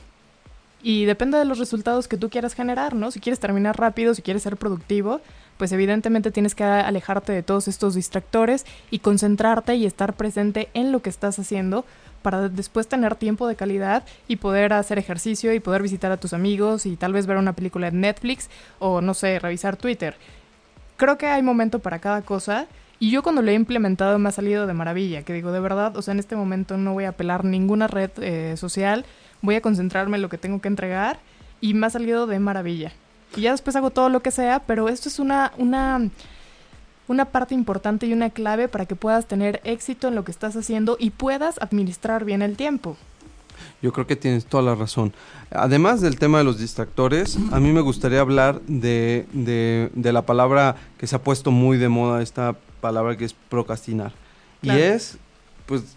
[0.84, 3.12] Y depende de los resultados que tú quieras generar, ¿no?
[3.12, 5.20] Si quieres terminar rápido, si quieres ser productivo,
[5.56, 10.90] pues evidentemente tienes que alejarte de todos estos distractores y concentrarte y estar presente en
[10.90, 11.84] lo que estás haciendo
[12.22, 16.32] para después tener tiempo de calidad y poder hacer ejercicio y poder visitar a tus
[16.32, 18.48] amigos y tal vez ver una película en Netflix
[18.80, 20.16] o no sé, revisar Twitter
[20.96, 22.66] creo que hay momento para cada cosa.
[22.98, 25.96] Y yo cuando lo he implementado me ha salido de maravilla, que digo, de verdad,
[25.96, 29.04] o sea, en este momento no voy a apelar ninguna red eh, social,
[29.40, 31.18] voy a concentrarme en lo que tengo que entregar
[31.60, 32.92] y me ha salido de maravilla.
[33.36, 36.10] Y ya después hago todo lo que sea, pero esto es una, una,
[37.08, 40.54] una parte importante y una clave para que puedas tener éxito en lo que estás
[40.54, 42.96] haciendo y puedas administrar bien el tiempo.
[43.82, 45.12] Yo creo que tienes toda la razón.
[45.50, 50.76] Además del tema de los distractores, a mí me gustaría hablar de, de, la palabra
[50.98, 54.12] que se ha puesto muy de moda, esta palabra que es procrastinar.
[54.62, 55.18] Y es,
[55.66, 55.96] pues,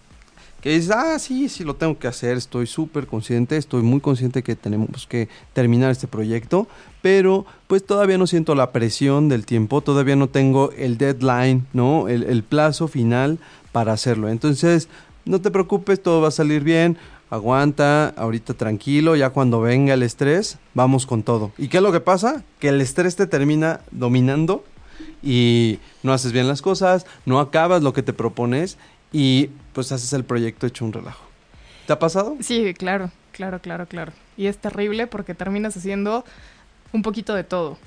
[0.65, 4.41] que dices, ah, sí, sí, lo tengo que hacer, estoy súper consciente, estoy muy consciente
[4.41, 6.67] que tenemos que terminar este proyecto,
[7.03, 12.07] pero pues todavía no siento la presión del tiempo, todavía no tengo el deadline, ¿no?
[12.07, 13.37] El, el plazo final
[13.71, 14.27] para hacerlo.
[14.27, 14.89] Entonces,
[15.25, 16.97] no te preocupes, todo va a salir bien
[17.29, 21.51] aguanta, ahorita tranquilo, ya cuando venga el estrés, vamos con todo.
[21.57, 22.43] ¿Y qué es lo que pasa?
[22.59, 24.63] Que el estrés te termina dominando
[25.21, 28.77] y no haces bien las cosas, no acabas lo que te propones
[29.11, 31.25] y pues haces el proyecto hecho un relajo.
[31.87, 32.35] ¿Te ha pasado?
[32.39, 34.11] Sí, claro, claro, claro, claro.
[34.37, 36.25] Y es terrible porque terminas haciendo
[36.93, 37.77] un poquito de todo.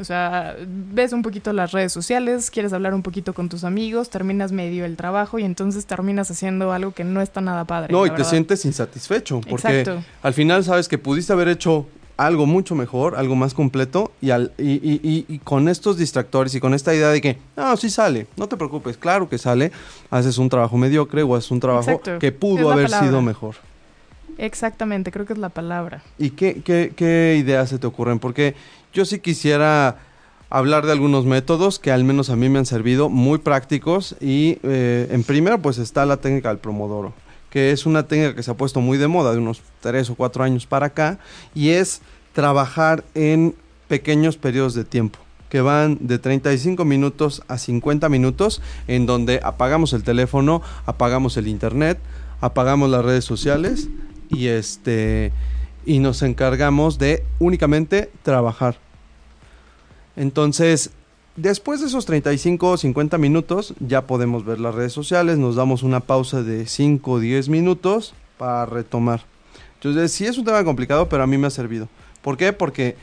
[0.00, 4.10] O sea, ves un poquito las redes sociales, quieres hablar un poquito con tus amigos,
[4.10, 7.92] terminas medio el trabajo y entonces terminas haciendo algo que no está nada padre.
[7.92, 9.84] No, y te sientes insatisfecho porque
[10.22, 14.52] al final sabes que pudiste haber hecho algo mucho mejor, algo más completo y, al,
[14.58, 18.26] y, y, y, con estos distractores y con esta idea de que, no, sí sale,
[18.36, 19.70] no te preocupes, claro que sale,
[20.10, 23.54] haces un trabajo mediocre o haces un trabajo que pudo haber sido mejor.
[24.36, 26.02] Exactamente, creo que es la palabra.
[26.18, 28.20] ¿Y qué, qué, qué ideas se te ocurren?
[28.20, 28.54] Porque
[28.98, 29.98] yo sí quisiera
[30.50, 34.16] hablar de algunos métodos que al menos a mí me han servido, muy prácticos.
[34.20, 37.14] Y eh, en primero, pues está la técnica del promodoro,
[37.48, 40.16] que es una técnica que se ha puesto muy de moda de unos tres o
[40.16, 41.20] cuatro años para acá,
[41.54, 42.00] y es
[42.32, 43.54] trabajar en
[43.86, 49.94] pequeños periodos de tiempo que van de 35 minutos a 50 minutos, en donde apagamos
[49.94, 51.98] el teléfono, apagamos el internet,
[52.40, 53.88] apagamos las redes sociales
[54.28, 55.32] y este
[55.86, 58.87] y nos encargamos de únicamente trabajar.
[60.18, 60.90] Entonces,
[61.36, 65.84] después de esos 35 o 50 minutos, ya podemos ver las redes sociales, nos damos
[65.84, 69.22] una pausa de 5 o 10 minutos para retomar.
[69.74, 71.88] Entonces, sí es un tema complicado, pero a mí me ha servido.
[72.20, 72.52] ¿Por qué?
[72.52, 72.96] Porque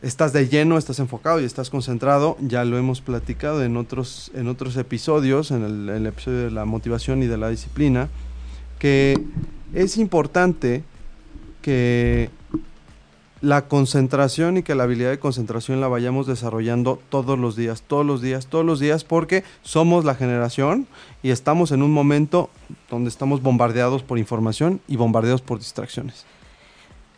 [0.00, 2.38] estás de lleno, estás enfocado y estás concentrado.
[2.40, 6.50] Ya lo hemos platicado en otros, en otros episodios, en el, en el episodio de
[6.50, 8.08] la motivación y de la disciplina,
[8.78, 9.22] que
[9.74, 10.84] es importante
[11.60, 12.30] que
[13.40, 18.06] la concentración y que la habilidad de concentración la vayamos desarrollando todos los días, todos
[18.06, 20.86] los días, todos los días, porque somos la generación
[21.22, 22.50] y estamos en un momento
[22.90, 26.24] donde estamos bombardeados por información y bombardeados por distracciones.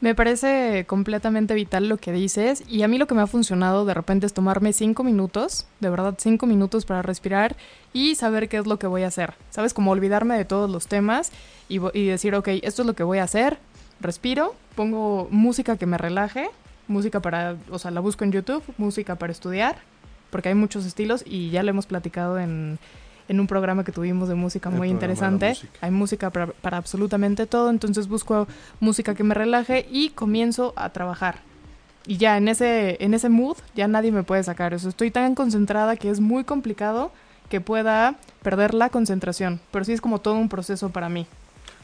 [0.00, 3.84] Me parece completamente vital lo que dices y a mí lo que me ha funcionado
[3.84, 7.56] de repente es tomarme cinco minutos, de verdad cinco minutos para respirar
[7.92, 9.34] y saber qué es lo que voy a hacer.
[9.50, 9.74] ¿Sabes?
[9.74, 11.32] Como olvidarme de todos los temas
[11.68, 13.58] y, y decir, ok, esto es lo que voy a hacer,
[14.00, 16.48] respiro, pongo música que me relaje,
[16.86, 19.76] música para, o sea, la busco en YouTube, música para estudiar,
[20.30, 22.78] porque hay muchos estilos y ya lo hemos platicado en,
[23.28, 25.56] en un programa que tuvimos de música muy interesante.
[25.80, 28.48] Hay música para, para, absolutamente todo, entonces busco
[28.80, 31.40] música que me relaje y comienzo a trabajar.
[32.06, 34.72] Y ya en ese, en ese mood ya nadie me puede sacar.
[34.72, 37.12] eso estoy tan concentrada que es muy complicado
[37.50, 39.60] que pueda perder la concentración.
[39.70, 41.26] Pero sí es como todo un proceso para mí.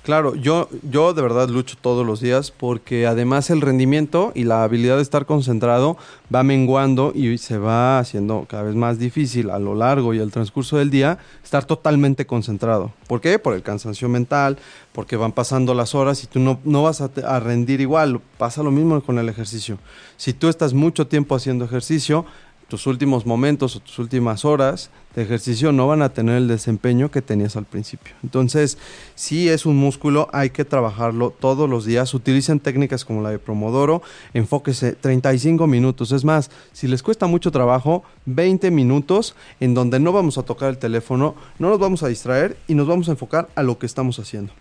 [0.04, 4.62] Claro, yo, yo de verdad lucho todos los días porque además el rendimiento y la
[4.62, 5.96] habilidad de estar concentrado
[6.32, 10.30] va menguando y se va haciendo cada vez más difícil a lo largo y al
[10.30, 12.92] transcurso del día estar totalmente concentrado.
[13.06, 13.38] ¿Por qué?
[13.38, 14.58] Por el cansancio mental,
[14.92, 18.20] porque van pasando las horas y tú no, no vas a rendir igual.
[18.36, 19.78] Pasa lo mismo con el ejercicio.
[20.18, 22.26] Si tú estás mucho tiempo haciendo ejercicio,
[22.68, 27.10] tus últimos momentos o tus últimas horas de ejercicio no van a tener el desempeño
[27.10, 28.14] que tenías al principio.
[28.22, 28.78] Entonces,
[29.14, 32.12] si es un músculo, hay que trabajarlo todos los días.
[32.14, 36.10] Utilicen técnicas como la de Promodoro, enfóquese 35 minutos.
[36.12, 40.70] Es más, si les cuesta mucho trabajo, 20 minutos en donde no vamos a tocar
[40.70, 43.86] el teléfono, no nos vamos a distraer y nos vamos a enfocar a lo que
[43.86, 44.52] estamos haciendo.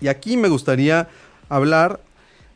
[0.00, 1.08] Y aquí me gustaría
[1.48, 2.00] hablar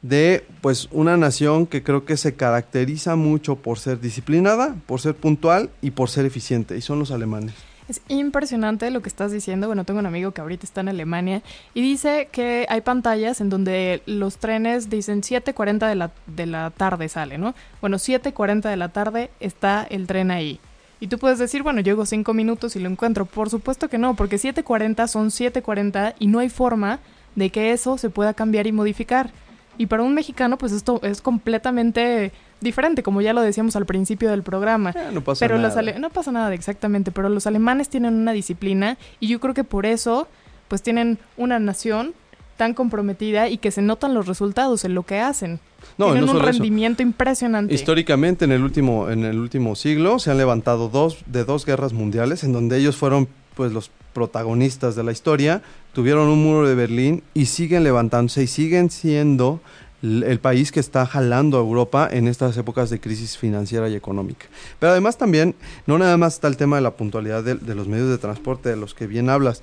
[0.04, 5.14] de pues una nación que creo que se caracteriza mucho por ser disciplinada, por ser
[5.14, 7.54] puntual y por ser eficiente, y son los alemanes.
[7.88, 9.66] Es impresionante lo que estás diciendo.
[9.66, 13.48] Bueno, tengo un amigo que ahorita está en Alemania y dice que hay pantallas en
[13.48, 17.54] donde los trenes dicen 7.40 de la, de la tarde sale, ¿no?
[17.80, 20.60] Bueno, 7.40 de la tarde está el tren ahí.
[21.00, 23.24] Y tú puedes decir, bueno, llego 5 minutos y lo encuentro.
[23.24, 27.00] Por supuesto que no, porque 7.40 son 7.40 y no hay forma
[27.34, 29.30] de que eso se pueda cambiar y modificar.
[29.78, 34.30] Y para un mexicano, pues esto es completamente diferente, como ya lo decíamos al principio
[34.30, 34.90] del programa.
[34.90, 35.82] Eh, no pasa pero nada.
[35.82, 39.64] Los no pasa nada exactamente, pero los alemanes tienen una disciplina y yo creo que
[39.64, 40.28] por eso,
[40.68, 42.14] pues tienen una nación
[42.56, 45.58] tan comprometida y que se notan los resultados en lo que hacen.
[45.98, 46.46] No, tienen no un eso.
[46.46, 47.74] rendimiento impresionante.
[47.74, 51.92] Históricamente en el último en el último siglo se han levantado dos de dos guerras
[51.92, 55.62] mundiales en donde ellos fueron pues los protagonistas de la historia,
[55.92, 59.60] tuvieron un muro de Berlín y siguen levantándose y siguen siendo
[60.02, 64.46] el país que está jalando a Europa en estas épocas de crisis financiera y económica.
[64.78, 65.54] Pero además también,
[65.86, 68.68] no nada más está el tema de la puntualidad de, de los medios de transporte
[68.68, 69.62] de los que bien hablas.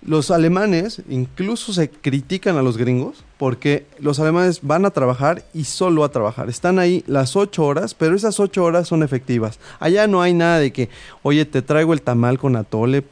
[0.00, 5.64] Los alemanes incluso se critican a los gringos porque los alemanes van a trabajar y
[5.64, 6.48] solo a trabajar.
[6.48, 9.58] Están ahí las ocho horas, pero esas ocho horas son efectivas.
[9.80, 10.88] Allá no hay nada de que,
[11.22, 13.04] oye, te traigo el tamal con atole,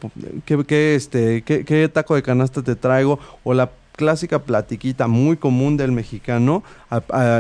[0.45, 3.19] ¿qué, qué, este, qué, taco de canasta te traigo?
[3.43, 6.63] O la clásica platiquita muy común del mexicano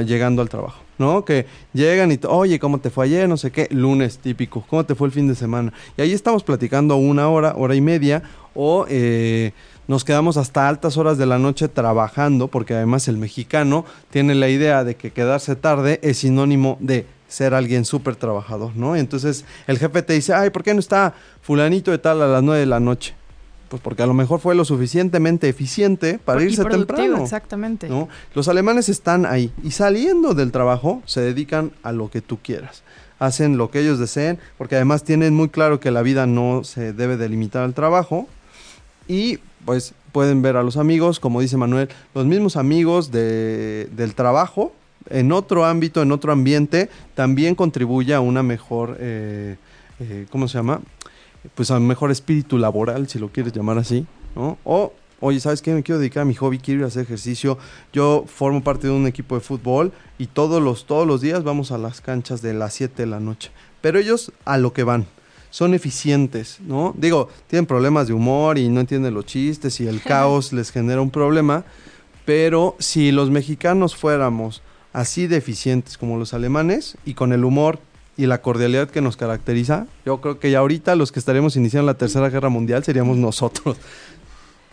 [0.04, 0.82] llegando al trabajo.
[0.98, 1.26] ¿No?
[1.26, 3.28] Que llegan y, oye, ¿cómo te fue ayer?
[3.28, 5.74] No sé qué, lunes típico, ¿cómo te fue el fin de semana?
[5.94, 8.22] Y ahí estamos platicando una hora, hora y media,
[8.56, 9.52] o eh,
[9.88, 14.48] nos quedamos hasta altas horas de la noche trabajando, porque además el mexicano tiene la
[14.48, 18.96] idea de que quedarse tarde es sinónimo de ser alguien súper trabajador, ¿no?
[18.96, 22.42] Entonces el jefe te dice, ay, ¿por qué no está fulanito de tal a las
[22.42, 23.14] nueve de la noche?
[23.68, 27.22] Pues porque a lo mejor fue lo suficientemente eficiente para irse temprano.
[27.22, 27.88] Exactamente.
[27.88, 28.08] ¿no?
[28.34, 32.84] Los alemanes están ahí y saliendo del trabajo se dedican a lo que tú quieras.
[33.18, 36.92] Hacen lo que ellos deseen, porque además tienen muy claro que la vida no se
[36.92, 38.28] debe delimitar al trabajo.
[39.08, 44.14] Y pues pueden ver a los amigos, como dice Manuel, los mismos amigos de- del
[44.14, 44.72] trabajo,
[45.10, 49.56] en otro ámbito, en otro ambiente, también contribuye a una mejor, eh,
[50.00, 50.80] eh, ¿cómo se llama?
[51.54, 54.58] Pues a un mejor espíritu laboral, si lo quieres llamar así, ¿no?
[54.64, 55.72] O, oye, ¿sabes qué?
[55.74, 57.56] Me quiero dedicar a mi hobby, quiero ir a hacer ejercicio.
[57.92, 61.70] Yo formo parte de un equipo de fútbol y todos los, todos los días vamos
[61.70, 63.50] a las canchas de las 7 de la noche.
[63.80, 65.06] Pero ellos a lo que van.
[65.56, 66.94] Son eficientes, ¿no?
[66.98, 71.00] Digo, tienen problemas de humor y no entienden los chistes y el caos les genera
[71.00, 71.64] un problema.
[72.26, 74.60] Pero si los mexicanos fuéramos
[74.92, 77.78] así de eficientes como los alemanes y con el humor
[78.18, 81.86] y la cordialidad que nos caracteriza, yo creo que ya ahorita los que estaremos iniciando
[81.86, 83.78] la Tercera Guerra Mundial seríamos nosotros.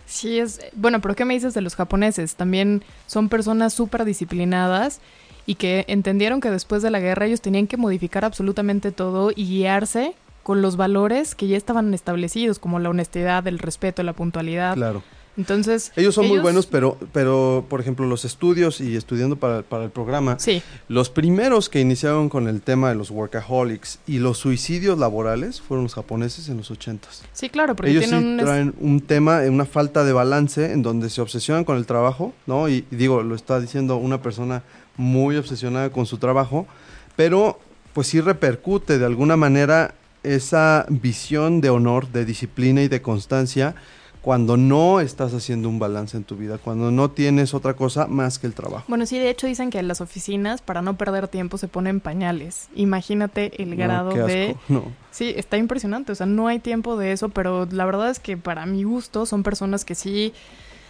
[0.05, 0.59] Sí, es.
[0.73, 2.35] Bueno, pero ¿qué me dices de los japoneses?
[2.35, 4.99] También son personas súper disciplinadas
[5.45, 9.47] y que entendieron que después de la guerra ellos tenían que modificar absolutamente todo y
[9.47, 10.13] guiarse
[10.43, 14.75] con los valores que ya estaban establecidos, como la honestidad, el respeto, la puntualidad.
[14.75, 15.01] Claro.
[15.35, 15.91] Entonces.
[15.95, 19.89] Ellos son muy buenos, pero, pero por ejemplo, los estudios y estudiando para, para el
[19.89, 24.99] programa, Sí, los primeros que iniciaron con el tema de los workaholics y los suicidios
[24.99, 27.23] laborales fueron los japoneses en los ochentas.
[27.31, 28.37] sí, claro, porque Ellos sí tienen un.
[28.37, 32.69] traen un tema, una falta de balance en donde se obsesionan con el trabajo, ¿no?
[32.69, 34.61] Y, y digo, lo está diciendo una persona
[34.97, 36.67] muy obsesionada con su trabajo,
[37.15, 37.59] pero
[37.93, 43.75] pues sí repercute de alguna manera esa visión de honor, de disciplina y de constancia
[44.21, 48.39] cuando no estás haciendo un balance en tu vida, cuando no tienes otra cosa más
[48.39, 48.85] que el trabajo.
[48.87, 51.99] Bueno, sí, de hecho dicen que en las oficinas, para no perder tiempo, se ponen
[51.99, 52.69] pañales.
[52.73, 54.55] Imagínate el No, grado qué asco, de...
[54.69, 54.85] No.
[55.11, 58.37] Sí, está impresionante, o sea, no hay tiempo de eso, pero la verdad es que
[58.37, 60.31] para mi gusto son personas que sí,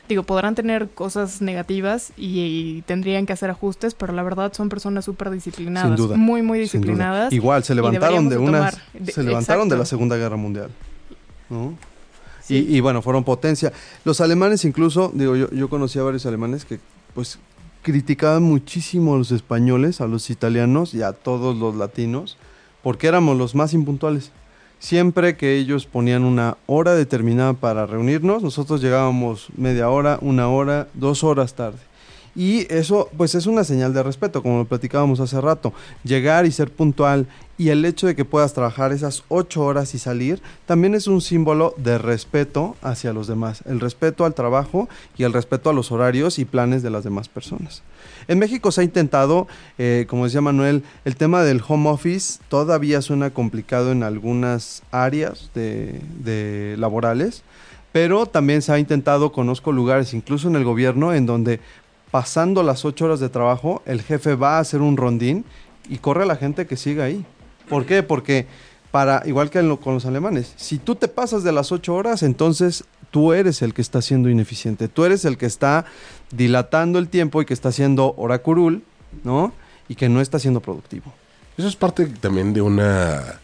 [0.09, 4.69] digo, podrán tener cosas negativas y, y tendrían que hacer ajustes, pero la verdad son
[4.69, 7.31] personas súper disciplinadas, Sin duda, muy, muy disciplinadas.
[7.31, 8.71] Igual, se levantaron de una...
[8.93, 9.85] de Se levantaron de la.
[9.85, 10.69] Segunda Guerra Mundial.
[11.49, 11.77] ¿no?
[12.41, 12.65] Sí.
[12.67, 13.71] Y, y bueno, fueron potencia.
[14.03, 16.79] Los alemanes incluso, digo, yo, yo conocí a varios alemanes que
[17.13, 17.39] pues
[17.83, 22.37] criticaban muchísimo a los españoles, a los italianos y a todos los latinos,
[22.81, 24.31] porque éramos los más impuntuales.
[24.83, 30.89] Siempre que ellos ponían una hora determinada para reunirnos, nosotros llegábamos media hora, una hora,
[30.93, 31.77] dos horas tarde.
[32.35, 35.71] Y eso, pues es una señal de respeto, como lo platicábamos hace rato.
[36.03, 37.27] Llegar y ser puntual
[37.57, 41.21] y el hecho de que puedas trabajar esas ocho horas y salir, también es un
[41.21, 43.63] símbolo de respeto hacia los demás.
[43.65, 47.29] El respeto al trabajo y el respeto a los horarios y planes de las demás
[47.29, 47.83] personas.
[48.27, 49.47] En México se ha intentado,
[49.77, 55.51] eh, como decía Manuel, el tema del home office todavía suena complicado en algunas áreas
[55.53, 57.43] de, laborales,
[57.91, 61.59] pero también se ha intentado, conozco lugares, incluso en el gobierno, en donde
[62.11, 65.45] pasando las ocho horas de trabajo, el jefe va a hacer un rondín
[65.89, 67.25] y corre a la gente que siga ahí.
[67.69, 68.03] ¿Por qué?
[68.03, 68.47] Porque
[68.91, 72.83] para, igual que con los alemanes, si tú te pasas de las ocho horas, entonces
[73.09, 75.85] tú eres el que está siendo ineficiente, tú eres el que está
[76.35, 78.83] dilatando el tiempo y que está haciendo hora curul,
[79.23, 79.53] ¿no?
[79.87, 81.13] Y que no está siendo productivo.
[81.57, 83.39] Eso es parte también de una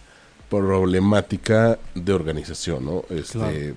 [0.49, 3.03] problemática de organización, ¿no?
[3.09, 3.75] Este,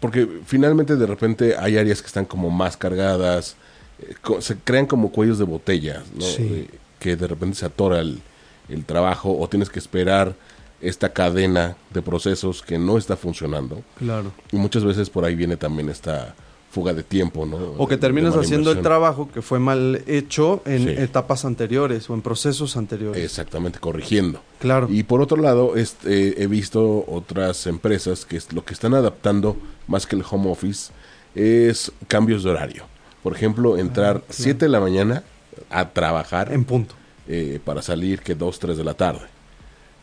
[0.00, 3.56] porque finalmente de repente hay áreas que están como más cargadas,
[3.98, 6.24] eh, se crean como cuellos de botella, ¿no?
[6.38, 8.22] Eh, que de repente se atora el,
[8.70, 10.34] el, trabajo o tienes que esperar
[10.80, 13.82] esta cadena de procesos que no está funcionando.
[13.98, 14.32] Claro.
[14.52, 16.34] Y muchas veces por ahí viene también esta
[16.70, 17.56] fuga de tiempo, ¿no?
[17.78, 22.22] O que terminas haciendo el trabajo que fue mal hecho en etapas anteriores o en
[22.22, 23.22] procesos anteriores.
[23.22, 24.40] Exactamente, corrigiendo.
[24.60, 24.86] Claro.
[24.88, 29.56] Y por otro lado, este, he visto otras empresas que lo que están adaptando
[29.88, 30.92] más que el home office
[31.34, 32.84] es cambios de horario.
[33.24, 35.24] Por ejemplo, entrar 7 de la mañana
[35.70, 36.52] a trabajar.
[36.52, 36.94] En punto.
[37.26, 39.26] Eh, para salir que 2, 3 de la tarde.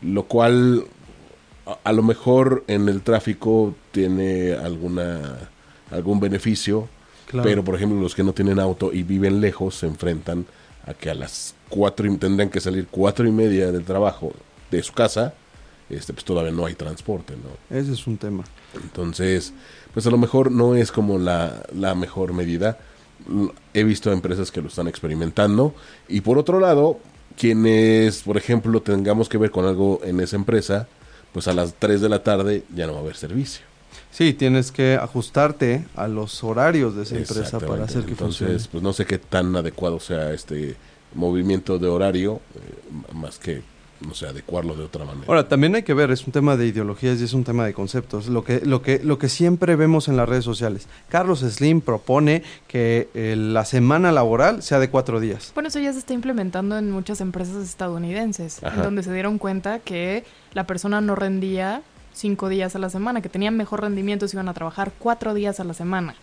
[0.02, 0.84] Lo cual
[1.66, 5.48] a, a lo mejor en el tráfico tiene alguna
[5.90, 6.88] algún beneficio,
[7.30, 10.46] pero por ejemplo los que no tienen auto y viven lejos se enfrentan
[10.86, 14.32] a que a las cuatro y, tendrán que salir cuatro y media del trabajo
[14.70, 15.34] de su casa,
[15.90, 17.76] este pues todavía no hay transporte, ¿no?
[17.76, 18.44] Ese es un tema.
[18.74, 19.52] Entonces,
[19.92, 22.78] pues a lo mejor no es como la, la mejor medida.
[23.74, 25.74] He visto empresas que lo están experimentando
[26.08, 26.98] y por otro lado,
[27.36, 30.88] quienes, por ejemplo, tengamos que ver con algo en esa empresa,
[31.32, 33.67] pues a las 3 de la tarde ya no va a haber servicio.
[34.10, 38.52] Sí, tienes que ajustarte a los horarios de esa empresa para hacer que funcione.
[38.52, 40.76] Entonces, pues no sé qué tan adecuado sea este
[41.14, 43.62] movimiento de horario, eh, más que
[44.00, 45.26] no sé, adecuarlo de otra manera.
[45.26, 47.74] Ahora, también hay que ver, es un tema de ideologías y es un tema de
[47.74, 50.86] conceptos, lo que, lo que, lo que siempre vemos en las redes sociales.
[51.08, 55.50] Carlos Slim propone que eh, la semana laboral sea de cuatro días.
[55.54, 59.80] Bueno, eso ya se está implementando en muchas empresas estadounidenses, en donde se dieron cuenta
[59.80, 61.82] que la persona no rendía
[62.18, 65.60] cinco días a la semana, que tenían mejor rendimiento si iban a trabajar cuatro días
[65.60, 66.14] a la semana.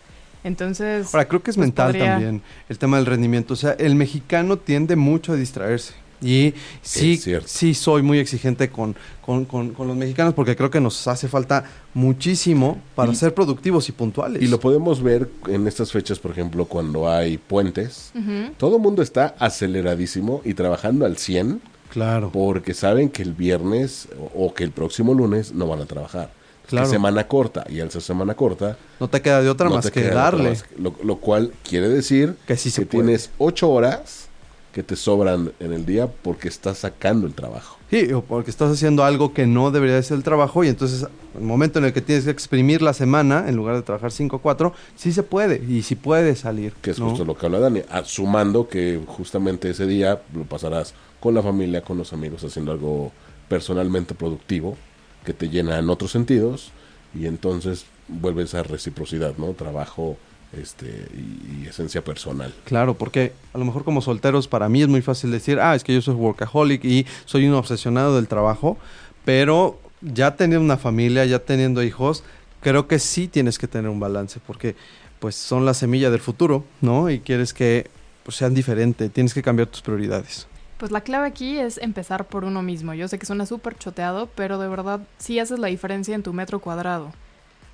[0.43, 1.13] Entonces...
[1.13, 3.53] Ahora, creo que es pues, mental también el tema del rendimiento.
[3.53, 5.93] O sea, el mexicano tiende mucho a distraerse.
[6.21, 11.07] Y sí, sí soy muy exigente con, con, con, los mexicanos porque creo que nos
[11.07, 14.41] hace falta muchísimo para ser productivos y puntuales.
[14.41, 18.11] Y lo podemos ver en estas fechas, por ejemplo, cuando hay puentes.
[18.57, 21.61] Todo el mundo está aceleradísimo y trabajando al 100
[21.95, 22.29] Claro.
[22.33, 26.29] Porque saben que el viernes o, que el próximo lunes no van a trabajar.
[26.67, 26.89] Claro.
[26.89, 28.75] semana corta y al ser semana corta.
[28.99, 30.57] No te queda de otra más que darle.
[30.77, 34.27] lo, cual quiere decir que, sí se tienes ocho horas
[34.73, 37.77] que te sobran en el día porque estás sacando el trabajo.
[37.89, 41.43] Sí, o porque estás haciendo algo que no debería ser el trabajo y entonces el
[41.43, 44.39] momento en el que tienes que exprimir la semana, en lugar de trabajar 5 o
[44.39, 46.73] 4, sí se puede y sí puede salir.
[46.81, 51.34] Que es justo lo que habla Dani, sumando que justamente ese día lo pasarás con
[51.34, 53.11] la familia, con los amigos, haciendo algo
[53.47, 54.78] personalmente productivo
[55.24, 56.72] que te llena en otros sentidos
[57.13, 59.53] y entonces vuelve esa reciprocidad, ¿no?
[59.53, 60.18] Trabajo
[60.53, 62.53] este, y, esencia personal.
[62.63, 65.84] Claro, porque a lo mejor como solteros para mí es muy fácil decir, ah, es
[65.84, 68.78] que yo soy workaholic y soy un obsesionado del trabajo,
[69.26, 72.24] pero ya teniendo una familia, ya teniendo hijos,
[72.61, 74.76] creo que sí tienes que tener un balance, porque
[75.20, 77.09] pues son la semilla del futuro, ¿no?
[77.09, 77.89] Y quieres que
[78.24, 80.47] pues, sean diferentes, tienes que cambiar tus prioridades.
[80.78, 82.93] Pues la clave aquí es empezar por uno mismo.
[82.93, 86.34] Yo sé que suena súper choteado, pero de verdad sí haces la diferencia en tu
[86.34, 87.13] metro cuadrado.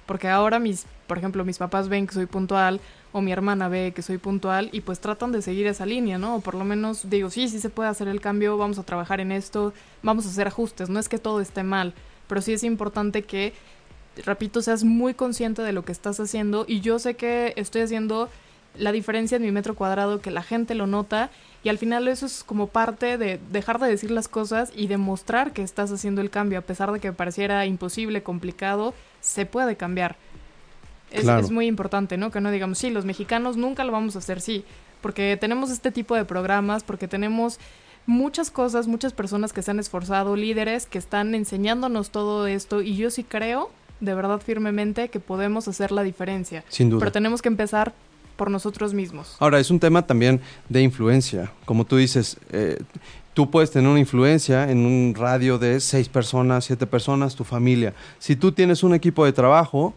[0.05, 2.79] Porque ahora mis, por ejemplo, mis papás ven que soy puntual
[3.11, 6.35] o mi hermana ve que soy puntual y pues tratan de seguir esa línea, ¿no?
[6.35, 9.19] O por lo menos digo, sí, sí se puede hacer el cambio, vamos a trabajar
[9.19, 9.73] en esto,
[10.03, 11.93] vamos a hacer ajustes, no es que todo esté mal,
[12.27, 13.53] pero sí es importante que,
[14.25, 18.29] repito, seas muy consciente de lo que estás haciendo y yo sé que estoy haciendo
[18.75, 21.29] la diferencia en mi metro cuadrado, que la gente lo nota
[21.63, 25.53] y al final eso es como parte de dejar de decir las cosas y demostrar
[25.53, 30.15] que estás haciendo el cambio, a pesar de que pareciera imposible, complicado, se puede cambiar.
[31.11, 32.31] Es, es muy importante, ¿no?
[32.31, 34.63] Que no digamos, sí, los mexicanos nunca lo vamos a hacer, sí,
[35.01, 37.59] porque tenemos este tipo de programas, porque tenemos
[38.05, 42.95] muchas cosas, muchas personas que se han esforzado, líderes que están enseñándonos todo esto y
[42.95, 43.69] yo sí creo,
[43.99, 46.63] de verdad firmemente, que podemos hacer la diferencia.
[46.69, 46.99] Sin duda.
[46.99, 47.93] Pero tenemos que empezar
[48.41, 49.35] por nosotros mismos.
[49.37, 51.51] Ahora, es un tema también de influencia.
[51.63, 52.81] Como tú dices, eh,
[53.35, 57.93] tú puedes tener una influencia en un radio de seis personas, siete personas, tu familia.
[58.17, 59.93] Si tú tienes un equipo de trabajo,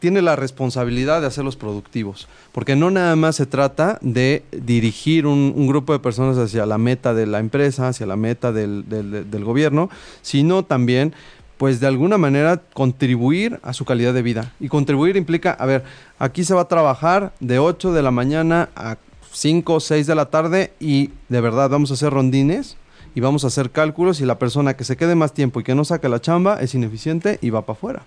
[0.00, 5.66] tiene la responsabilidad de hacerlos productivos, porque no nada más se trata de dirigir un,
[5.68, 9.88] grupo de personas hacia la meta de la empresa, hacia la meta del, del, gobierno,
[10.22, 11.14] sino también,
[11.56, 14.52] pues de alguna manera, contribuir a su calidad de vida.
[14.60, 15.84] Y contribuir implica, a ver,
[16.18, 18.96] aquí se va a trabajar de 8 de la mañana a
[19.32, 22.76] 5 o 6 de la tarde y de verdad vamos a hacer rondines
[23.14, 25.74] y vamos a hacer cálculos y la persona que se quede más tiempo y que
[25.74, 28.02] no saque la chamba es ineficiente y va para afuera.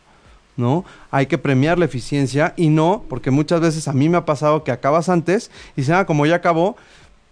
[0.60, 0.84] ¿no?
[1.10, 4.64] Hay que premiar la eficiencia y no, porque muchas veces a mí me ha pasado
[4.64, 6.76] que acabas antes y se ah, como ya acabó,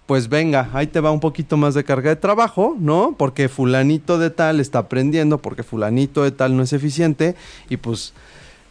[0.08, 3.14] pues venga, ahí te va un poquito más de carga de trabajo, ¿no?
[3.18, 7.36] Porque fulanito de tal está aprendiendo, porque fulanito de tal no es eficiente
[7.70, 8.14] y pues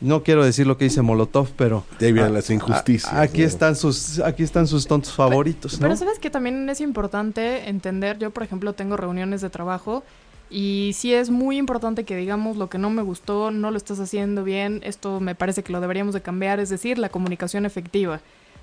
[0.00, 3.12] no quiero decir lo que dice Molotov, pero de vienen las injusticias.
[3.12, 5.80] aquí están sus aquí están sus tontos favoritos, ¿no?
[5.80, 10.04] Pero sabes que también es importante entender, yo por ejemplo tengo reuniones de trabajo
[10.48, 14.00] y sí es muy importante que digamos lo que no me gustó, no lo estás
[14.00, 18.20] haciendo bien, esto me parece que lo deberíamos de cambiar, es decir, la comunicación efectiva.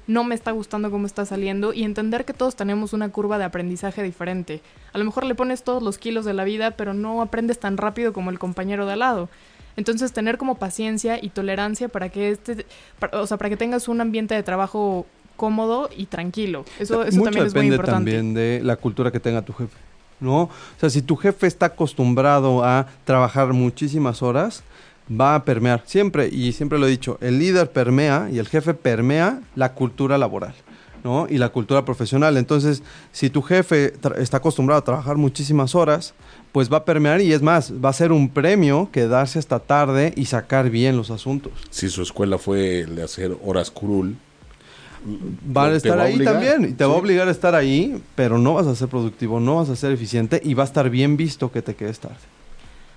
[0.07, 3.45] No me está gustando cómo está saliendo y entender que todos tenemos una curva de
[3.45, 4.61] aprendizaje diferente.
[4.91, 7.77] A lo mejor le pones todos los kilos de la vida, pero no aprendes tan
[7.77, 9.29] rápido como el compañero de al lado.
[9.75, 12.65] Entonces tener como paciencia y tolerancia para que este,
[13.11, 16.65] o sea, para que tengas un ambiente de trabajo cómodo y tranquilo.
[16.79, 17.91] Eso, eso también es muy importante.
[17.91, 19.75] también de la cultura que tenga tu jefe.
[20.19, 20.43] ¿no?
[20.43, 20.49] O
[20.79, 24.63] sea, si tu jefe está acostumbrado a trabajar muchísimas horas,
[25.09, 28.73] va a permear siempre, y siempre lo he dicho, el líder permea y el jefe
[28.73, 30.53] permea la cultura laboral.
[31.03, 31.27] ¿no?
[31.29, 32.37] y la cultura profesional.
[32.37, 32.81] Entonces,
[33.11, 36.13] si tu jefe está acostumbrado a trabajar muchísimas horas,
[36.53, 40.13] pues va a permear y es más, va a ser un premio quedarse hasta tarde
[40.15, 41.51] y sacar bien los asuntos.
[41.69, 44.15] Si su escuela fue de hacer horas curul,
[45.45, 48.53] van a estar ahí también y te va a obligar a estar ahí, pero no
[48.53, 51.51] vas a ser productivo, no vas a ser eficiente y va a estar bien visto
[51.51, 52.15] que te quedes tarde.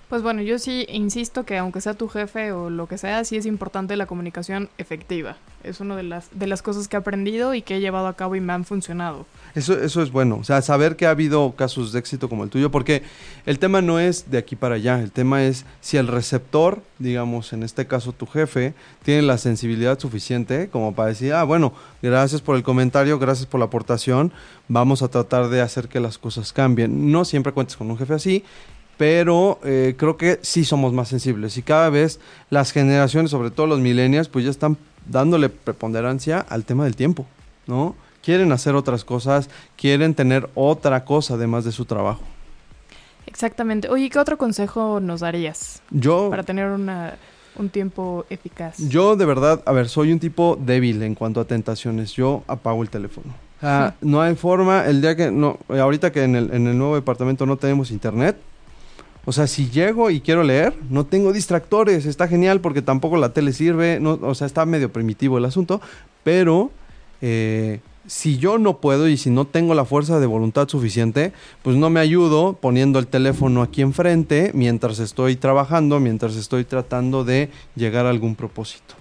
[0.08, 3.36] Pues bueno, yo sí insisto que aunque sea tu jefe o lo que sea, sí
[3.36, 5.36] es importante la comunicación efectiva.
[5.64, 8.14] Es una de las, de las cosas que he aprendido y que he llevado a
[8.14, 9.26] cabo y me han funcionado.
[9.56, 12.50] Eso, eso es bueno, o sea, saber que ha habido casos de éxito como el
[12.50, 13.02] tuyo, porque
[13.46, 17.52] el tema no es de aquí para allá, el tema es si el receptor, digamos,
[17.52, 22.42] en este caso tu jefe, tiene la sensibilidad suficiente como para decir, ah, bueno, gracias
[22.42, 24.32] por el comentario, gracias por la aportación,
[24.68, 27.10] vamos a tratar de hacer que las cosas cambien.
[27.10, 28.44] No siempre cuentes con un jefe así
[28.96, 32.20] pero eh, creo que sí somos más sensibles y cada vez
[32.50, 34.76] las generaciones, sobre todo los millennials, pues ya están
[35.06, 37.26] dándole preponderancia al tema del tiempo,
[37.66, 37.94] ¿no?
[38.22, 42.22] Quieren hacer otras cosas, quieren tener otra cosa además de su trabajo.
[43.26, 43.88] Exactamente.
[43.88, 45.82] Oye, ¿qué otro consejo nos darías?
[45.90, 46.30] Yo...
[46.30, 47.16] Para tener una,
[47.56, 48.78] un tiempo eficaz.
[48.78, 52.12] Yo de verdad, a ver, soy un tipo débil en cuanto a tentaciones.
[52.12, 53.34] Yo apago el teléfono.
[54.00, 57.46] no hay forma, el día que, no, ahorita que en el, en el nuevo departamento
[57.46, 58.36] no tenemos internet,
[59.26, 62.06] o sea, si llego y quiero leer, no tengo distractores.
[62.06, 63.98] Está genial porque tampoco la tele sirve.
[64.00, 65.80] No, o sea, está medio primitivo el asunto.
[66.22, 66.70] Pero
[67.20, 71.76] eh, si yo no puedo y si no tengo la fuerza de voluntad suficiente, pues
[71.76, 77.50] no me ayudo poniendo el teléfono aquí enfrente mientras estoy trabajando, mientras estoy tratando de
[77.74, 78.94] llegar a algún propósito.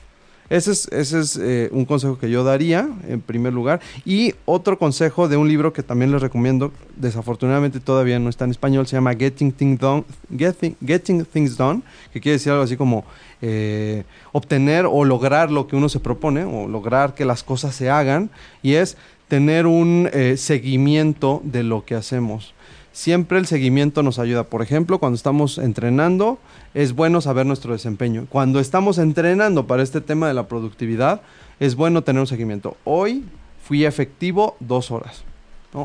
[0.50, 3.82] Ese es, ese es eh, un consejo que yo daría en primer lugar.
[4.06, 8.52] Y otro consejo de un libro que también les recomiendo, desafortunadamente todavía no está en
[8.52, 10.04] español, se llama Getting Things Done,
[10.38, 11.82] Getting, Things Done
[12.14, 13.06] que quiere decir algo así como
[13.42, 17.90] eh, obtener o lograr lo que uno se propone, o lograr que las cosas se
[17.90, 18.30] hagan,
[18.62, 22.55] y es tener un eh, seguimiento de lo que hacemos.
[22.96, 24.46] Siempre el seguimiento nos ayuda.
[24.46, 26.40] Por ejemplo, cuando estamos entrenando,
[26.74, 28.26] es bueno saber nuestro desempeño.
[28.30, 31.20] Cuando estamos entrenando para este tema de la productividad,
[31.60, 32.78] es bueno tener un seguimiento.
[32.86, 33.26] Hoy
[33.62, 35.26] fui efectivo dos horas,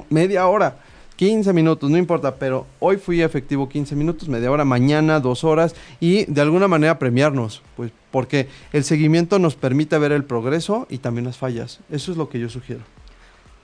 [0.09, 0.77] media hora,
[1.17, 5.75] 15 minutos, no importa, pero hoy fui efectivo 15 minutos, media hora, mañana dos horas
[5.99, 10.99] y de alguna manera premiarnos, pues porque el seguimiento nos permite ver el progreso y
[10.99, 11.81] también las fallas.
[11.91, 12.83] Eso es lo que yo sugiero.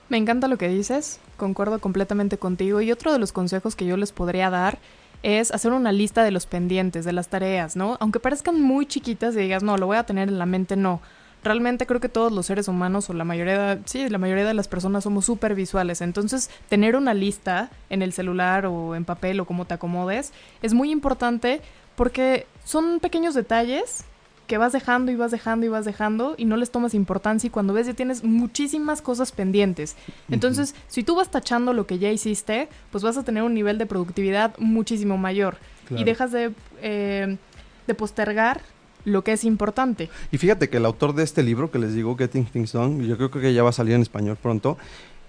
[0.09, 3.97] Me encanta lo que dices, concuerdo completamente contigo y otro de los consejos que yo
[3.97, 4.79] les podría dar
[5.21, 7.97] es hacer una lista de los pendientes, de las tareas, ¿no?
[7.99, 11.01] Aunque parezcan muy chiquitas y digas, no, lo voy a tener en la mente, no.
[11.43, 14.67] Realmente creo que todos los seres humanos o la mayoría, sí, la mayoría de las
[14.67, 16.01] personas somos súper visuales.
[16.01, 20.31] Entonces, tener una lista en el celular o en papel o como te acomodes
[20.61, 21.61] es muy importante
[21.95, 24.05] porque son pequeños detalles
[24.47, 27.51] que vas dejando y vas dejando y vas dejando y no les tomas importancia y
[27.51, 29.95] cuando ves ya tienes muchísimas cosas pendientes.
[30.31, 33.77] Entonces, si tú vas tachando lo que ya hiciste, pues vas a tener un nivel
[33.77, 35.57] de productividad muchísimo mayor
[35.89, 37.37] y dejas de, eh,
[37.85, 38.61] de postergar
[39.05, 40.09] lo que es importante.
[40.31, 43.15] Y fíjate que el autor de este libro que les digo, Getting Things Done, yo
[43.17, 44.77] creo que ya va a salir en español pronto,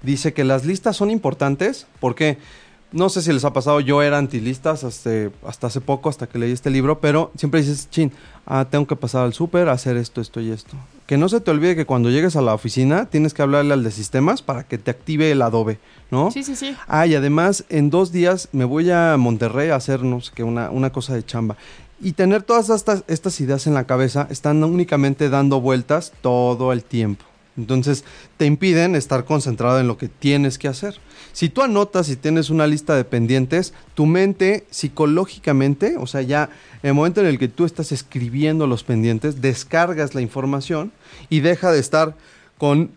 [0.03, 2.39] dice que las listas son importantes porque
[2.91, 5.11] no sé si les ha pasado, yo era antilistas hasta,
[5.47, 8.13] hasta hace poco, hasta que leí este libro, pero siempre dices, chin,
[8.47, 10.77] ah, tengo que pasar al súper, hacer esto, esto y esto.
[11.07, 13.83] Que no se te olvide que cuando llegues a la oficina tienes que hablarle al
[13.83, 15.79] de sistemas para que te active el Adobe,
[16.11, 16.31] ¿no?
[16.31, 16.75] Sí, sí, sí.
[16.87, 20.43] Ah, y además en dos días me voy a Monterrey a hacer, no sé qué,
[20.43, 21.57] una, una cosa de chamba.
[22.01, 26.85] Y tener todas estas, estas ideas en la cabeza están únicamente dando vueltas todo el
[26.85, 27.25] tiempo.
[27.59, 28.05] Entonces
[28.37, 30.99] te impiden estar concentrado en lo que tienes que hacer.
[31.33, 36.49] Si tú anotas y tienes una lista de pendientes, tu mente psicológicamente, o sea, ya
[36.83, 40.93] en el momento en el que tú estás escribiendo los pendientes, descargas la información
[41.29, 42.17] y deja de estar
[42.57, 42.91] con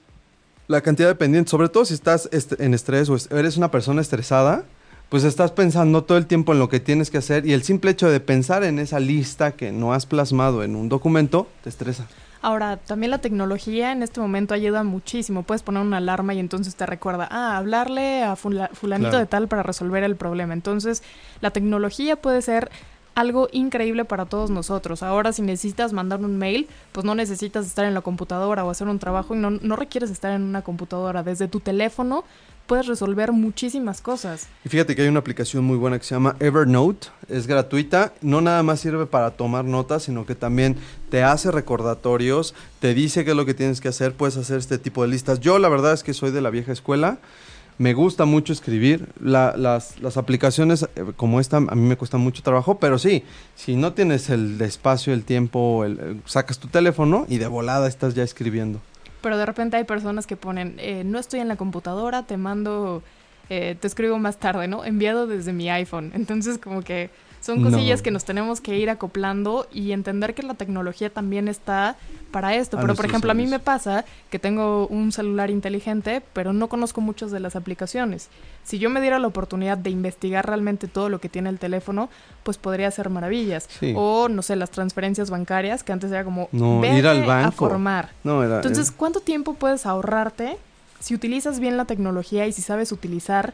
[0.67, 4.63] la cantidad de pendientes, sobre todo si estás en estrés o eres una persona estresada,
[5.09, 7.91] pues estás pensando todo el tiempo en lo que tienes que hacer y el simple
[7.91, 12.07] hecho de pensar en esa lista que no has plasmado en un documento te estresa.
[12.41, 15.43] Ahora, también la tecnología en este momento ayuda muchísimo.
[15.43, 19.61] Puedes poner una alarma y entonces te recuerda, ah, hablarle a fulanito de tal para
[19.61, 20.53] resolver el problema.
[20.53, 21.03] Entonces,
[21.39, 22.71] la tecnología puede ser
[23.13, 25.03] algo increíble para todos nosotros.
[25.03, 28.87] Ahora, si necesitas mandar un mail, pues no necesitas estar en la computadora o hacer
[28.87, 31.21] un trabajo y no, no requieres estar en una computadora.
[31.21, 32.23] Desde tu teléfono
[32.71, 34.47] puedes resolver muchísimas cosas.
[34.63, 38.39] Y fíjate que hay una aplicación muy buena que se llama Evernote, es gratuita, no
[38.39, 40.77] nada más sirve para tomar notas, sino que también
[41.09, 44.77] te hace recordatorios, te dice qué es lo que tienes que hacer, puedes hacer este
[44.77, 45.41] tipo de listas.
[45.41, 47.19] Yo la verdad es que soy de la vieja escuela,
[47.77, 49.09] me gusta mucho escribir.
[49.19, 53.91] las, aplicaciones eh, como esta a mí me cuesta mucho trabajo, pero sí, si no
[53.91, 58.79] tienes el espacio, el tiempo, el, sacas tu teléfono y de volada estás ya escribiendo.
[59.21, 63.03] Pero de repente hay personas que ponen, eh, no estoy en la computadora, te mando,
[63.49, 64.83] eh, te escribo más tarde, ¿no?
[64.83, 66.11] Enviado desde mi iPhone.
[66.15, 67.09] Entonces como que
[67.41, 71.97] son cosillas que nos tenemos que ir acoplando y entender que la tecnología también está
[72.31, 72.77] para esto.
[72.79, 77.01] pero, por ejemplo, a mí me pasa que tengo un celular inteligente, pero no conozco
[77.01, 78.29] muchas de las aplicaciones.
[78.63, 82.09] Si yo me diera la oportunidad de investigar realmente todo lo que tiene el teléfono,
[82.43, 83.67] pues podría hacer maravillas.
[83.95, 87.47] O, no sé, las transferencias bancarias, que antes era como no, ir al banco.
[87.47, 88.09] a formar.
[88.23, 90.57] Entonces, ¿cuánto tiempo puedes ahorrarte
[90.99, 93.53] si utilizas bien la tecnología y si sabes utilizar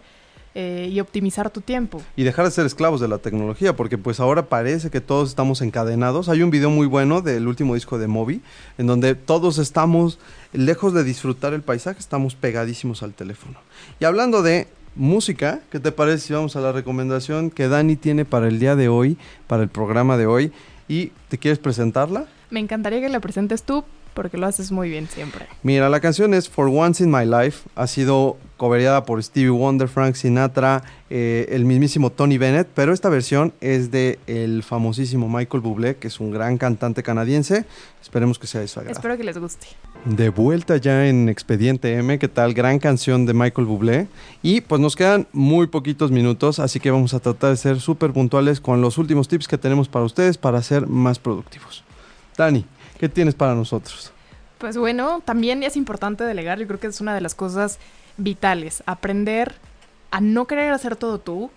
[0.60, 2.02] eh, y optimizar tu tiempo.
[2.16, 5.62] Y dejar de ser esclavos de la tecnología, porque pues ahora parece que todos estamos
[5.62, 6.30] encadenados.
[6.30, 8.42] Hay un video muy bueno del último disco de Moby,
[8.80, 10.18] en donde todos estamos,
[10.54, 13.60] lejos de disfrutar el paisaje, estamos pegadísimos al teléfono.
[14.00, 18.26] Y hablando de música, ¿qué te parece si vamos a la recomendación que Dani tiene
[18.26, 20.52] para el día de hoy, para el programa de hoy?
[20.88, 22.26] ¿Y te quieres presentarla?
[22.50, 23.84] Me encantaría que la presentes tú,
[24.18, 25.46] porque lo haces muy bien siempre.
[25.62, 27.70] Mira, la canción es For Once in My Life.
[27.76, 33.10] Ha sido cobereada por Stevie Wonder, Frank Sinatra, eh, el mismísimo Tony Bennett, pero esta
[33.10, 37.66] versión es de el famosísimo Michael Bublé, que es un gran cantante canadiense.
[38.02, 38.98] Esperemos que sea de su agrado.
[38.98, 39.68] Espero que les guste.
[40.06, 42.56] De vuelta ya en Expediente M, ¿qué tal?
[42.56, 44.08] Gran canción de Michael Bublé.
[44.42, 48.14] Y pues nos quedan muy poquitos minutos, así que vamos a tratar de ser súper
[48.14, 51.84] puntuales con los últimos tips que tenemos para ustedes para ser más productivos.
[52.36, 52.66] Dani,
[53.00, 54.12] ¿Qué tienes para nosotros?
[54.58, 57.80] Pues bueno, también es importante delegar, yo creo que es una de las cosas
[58.18, 59.54] vitales, aprender
[60.10, 61.52] a no querer hacer todo tú,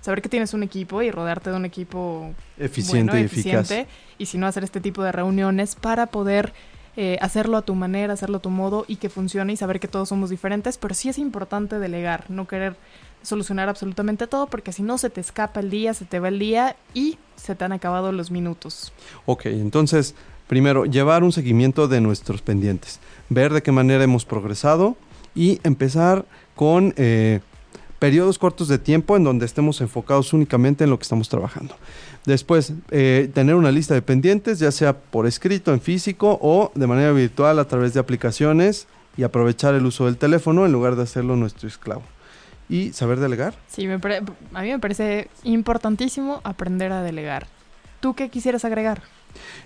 [0.00, 3.70] saber que tienes un equipo y rodearte de un equipo eficiente y eficaz.
[4.16, 6.52] Y si no, hacer este tipo de reuniones para poder
[6.96, 9.88] eh, hacerlo a tu manera, hacerlo a tu modo y que funcione y saber que
[9.88, 12.76] todos somos diferentes, pero sí es importante delegar, no querer
[13.22, 16.38] solucionar absolutamente todo porque si no se te escapa el día, se te va el
[16.38, 18.92] día y se te han acabado los minutos.
[19.26, 20.14] Ok, entonces
[20.48, 24.96] Primero, llevar un seguimiento de nuestros pendientes, ver de qué manera hemos progresado
[25.34, 26.24] y empezar
[26.56, 27.40] con eh,
[27.98, 31.76] periodos cortos de tiempo en donde estemos enfocados únicamente en lo que estamos trabajando.
[32.24, 36.86] Después, eh, tener una lista de pendientes, ya sea por escrito, en físico o de
[36.86, 38.86] manera virtual a través de aplicaciones
[39.18, 42.02] y aprovechar el uso del teléfono en lugar de hacerlo nuestro esclavo.
[42.70, 43.54] Y saber delegar.
[43.68, 47.46] Sí, a mí me parece importantísimo aprender a delegar.
[48.00, 49.02] ¿Tú qué quisieras agregar?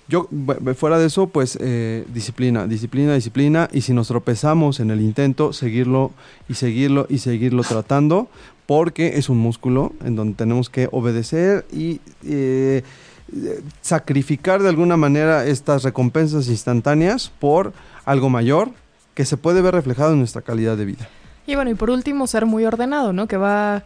[0.08, 0.28] Yo,
[0.76, 5.52] fuera de eso, pues eh, disciplina, disciplina, disciplina, y si nos tropezamos en el intento,
[5.52, 6.10] seguirlo
[6.48, 8.28] y seguirlo y seguirlo tratando,
[8.66, 12.82] porque es un músculo en donde tenemos que obedecer y eh,
[13.80, 17.72] sacrificar de alguna manera estas recompensas instantáneas por
[18.04, 18.70] algo mayor
[19.14, 21.08] que se puede ver reflejado en nuestra calidad de vida.
[21.46, 23.26] Y bueno, y por último, ser muy ordenado, ¿no?
[23.26, 23.84] Que va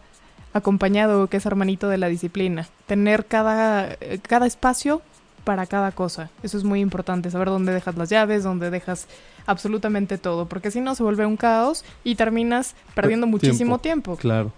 [0.53, 2.67] acompañado, que es hermanito de la disciplina.
[2.85, 5.01] Tener cada, eh, cada espacio
[5.47, 6.29] para cada cosa.
[6.43, 9.07] Eso es muy importante, saber dónde dejas las llaves, dónde dejas
[9.45, 14.17] absolutamente todo, porque si no se vuelve un caos y terminas perdiendo muchísimo tiempo.
[14.17, 14.51] Claro.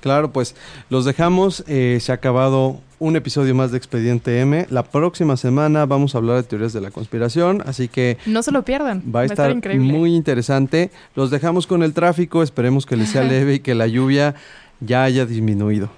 [0.00, 0.54] Claro, pues
[0.90, 1.62] los dejamos.
[1.66, 4.66] eh, se ha acabado un episodio más de Expediente M.
[4.70, 8.50] La próxima semana vamos a hablar de teorías de la conspiración, así que No se
[8.52, 9.02] lo pierdan.
[9.14, 9.86] va a estar increíble.
[9.92, 10.90] muy interesante.
[11.14, 14.34] Los dejamos con el tráfico, esperemos que les sea leve y que la lluvia
[14.80, 15.88] ya haya disminuido.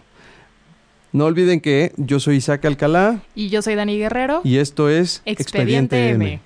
[1.17, 4.43] No olviden que yo soy Isaac Alcalá Y yo soy Dani Guerrero.
[4.45, 6.41] y esto es Expediente M.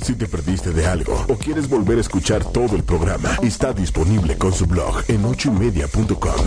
[0.00, 4.38] Si te perdiste de algo o quieres volver a escuchar todo el programa, está disponible
[4.38, 6.46] con su blog en ochoymedia.com.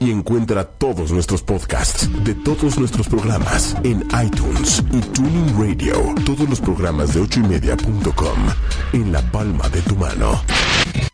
[0.00, 6.14] Y encuentra todos nuestros podcasts de todos nuestros programas en iTunes y Tuning Radio.
[6.26, 8.38] Todos los programas de ochoymedia.com
[8.92, 10.42] en la palma de tu mano.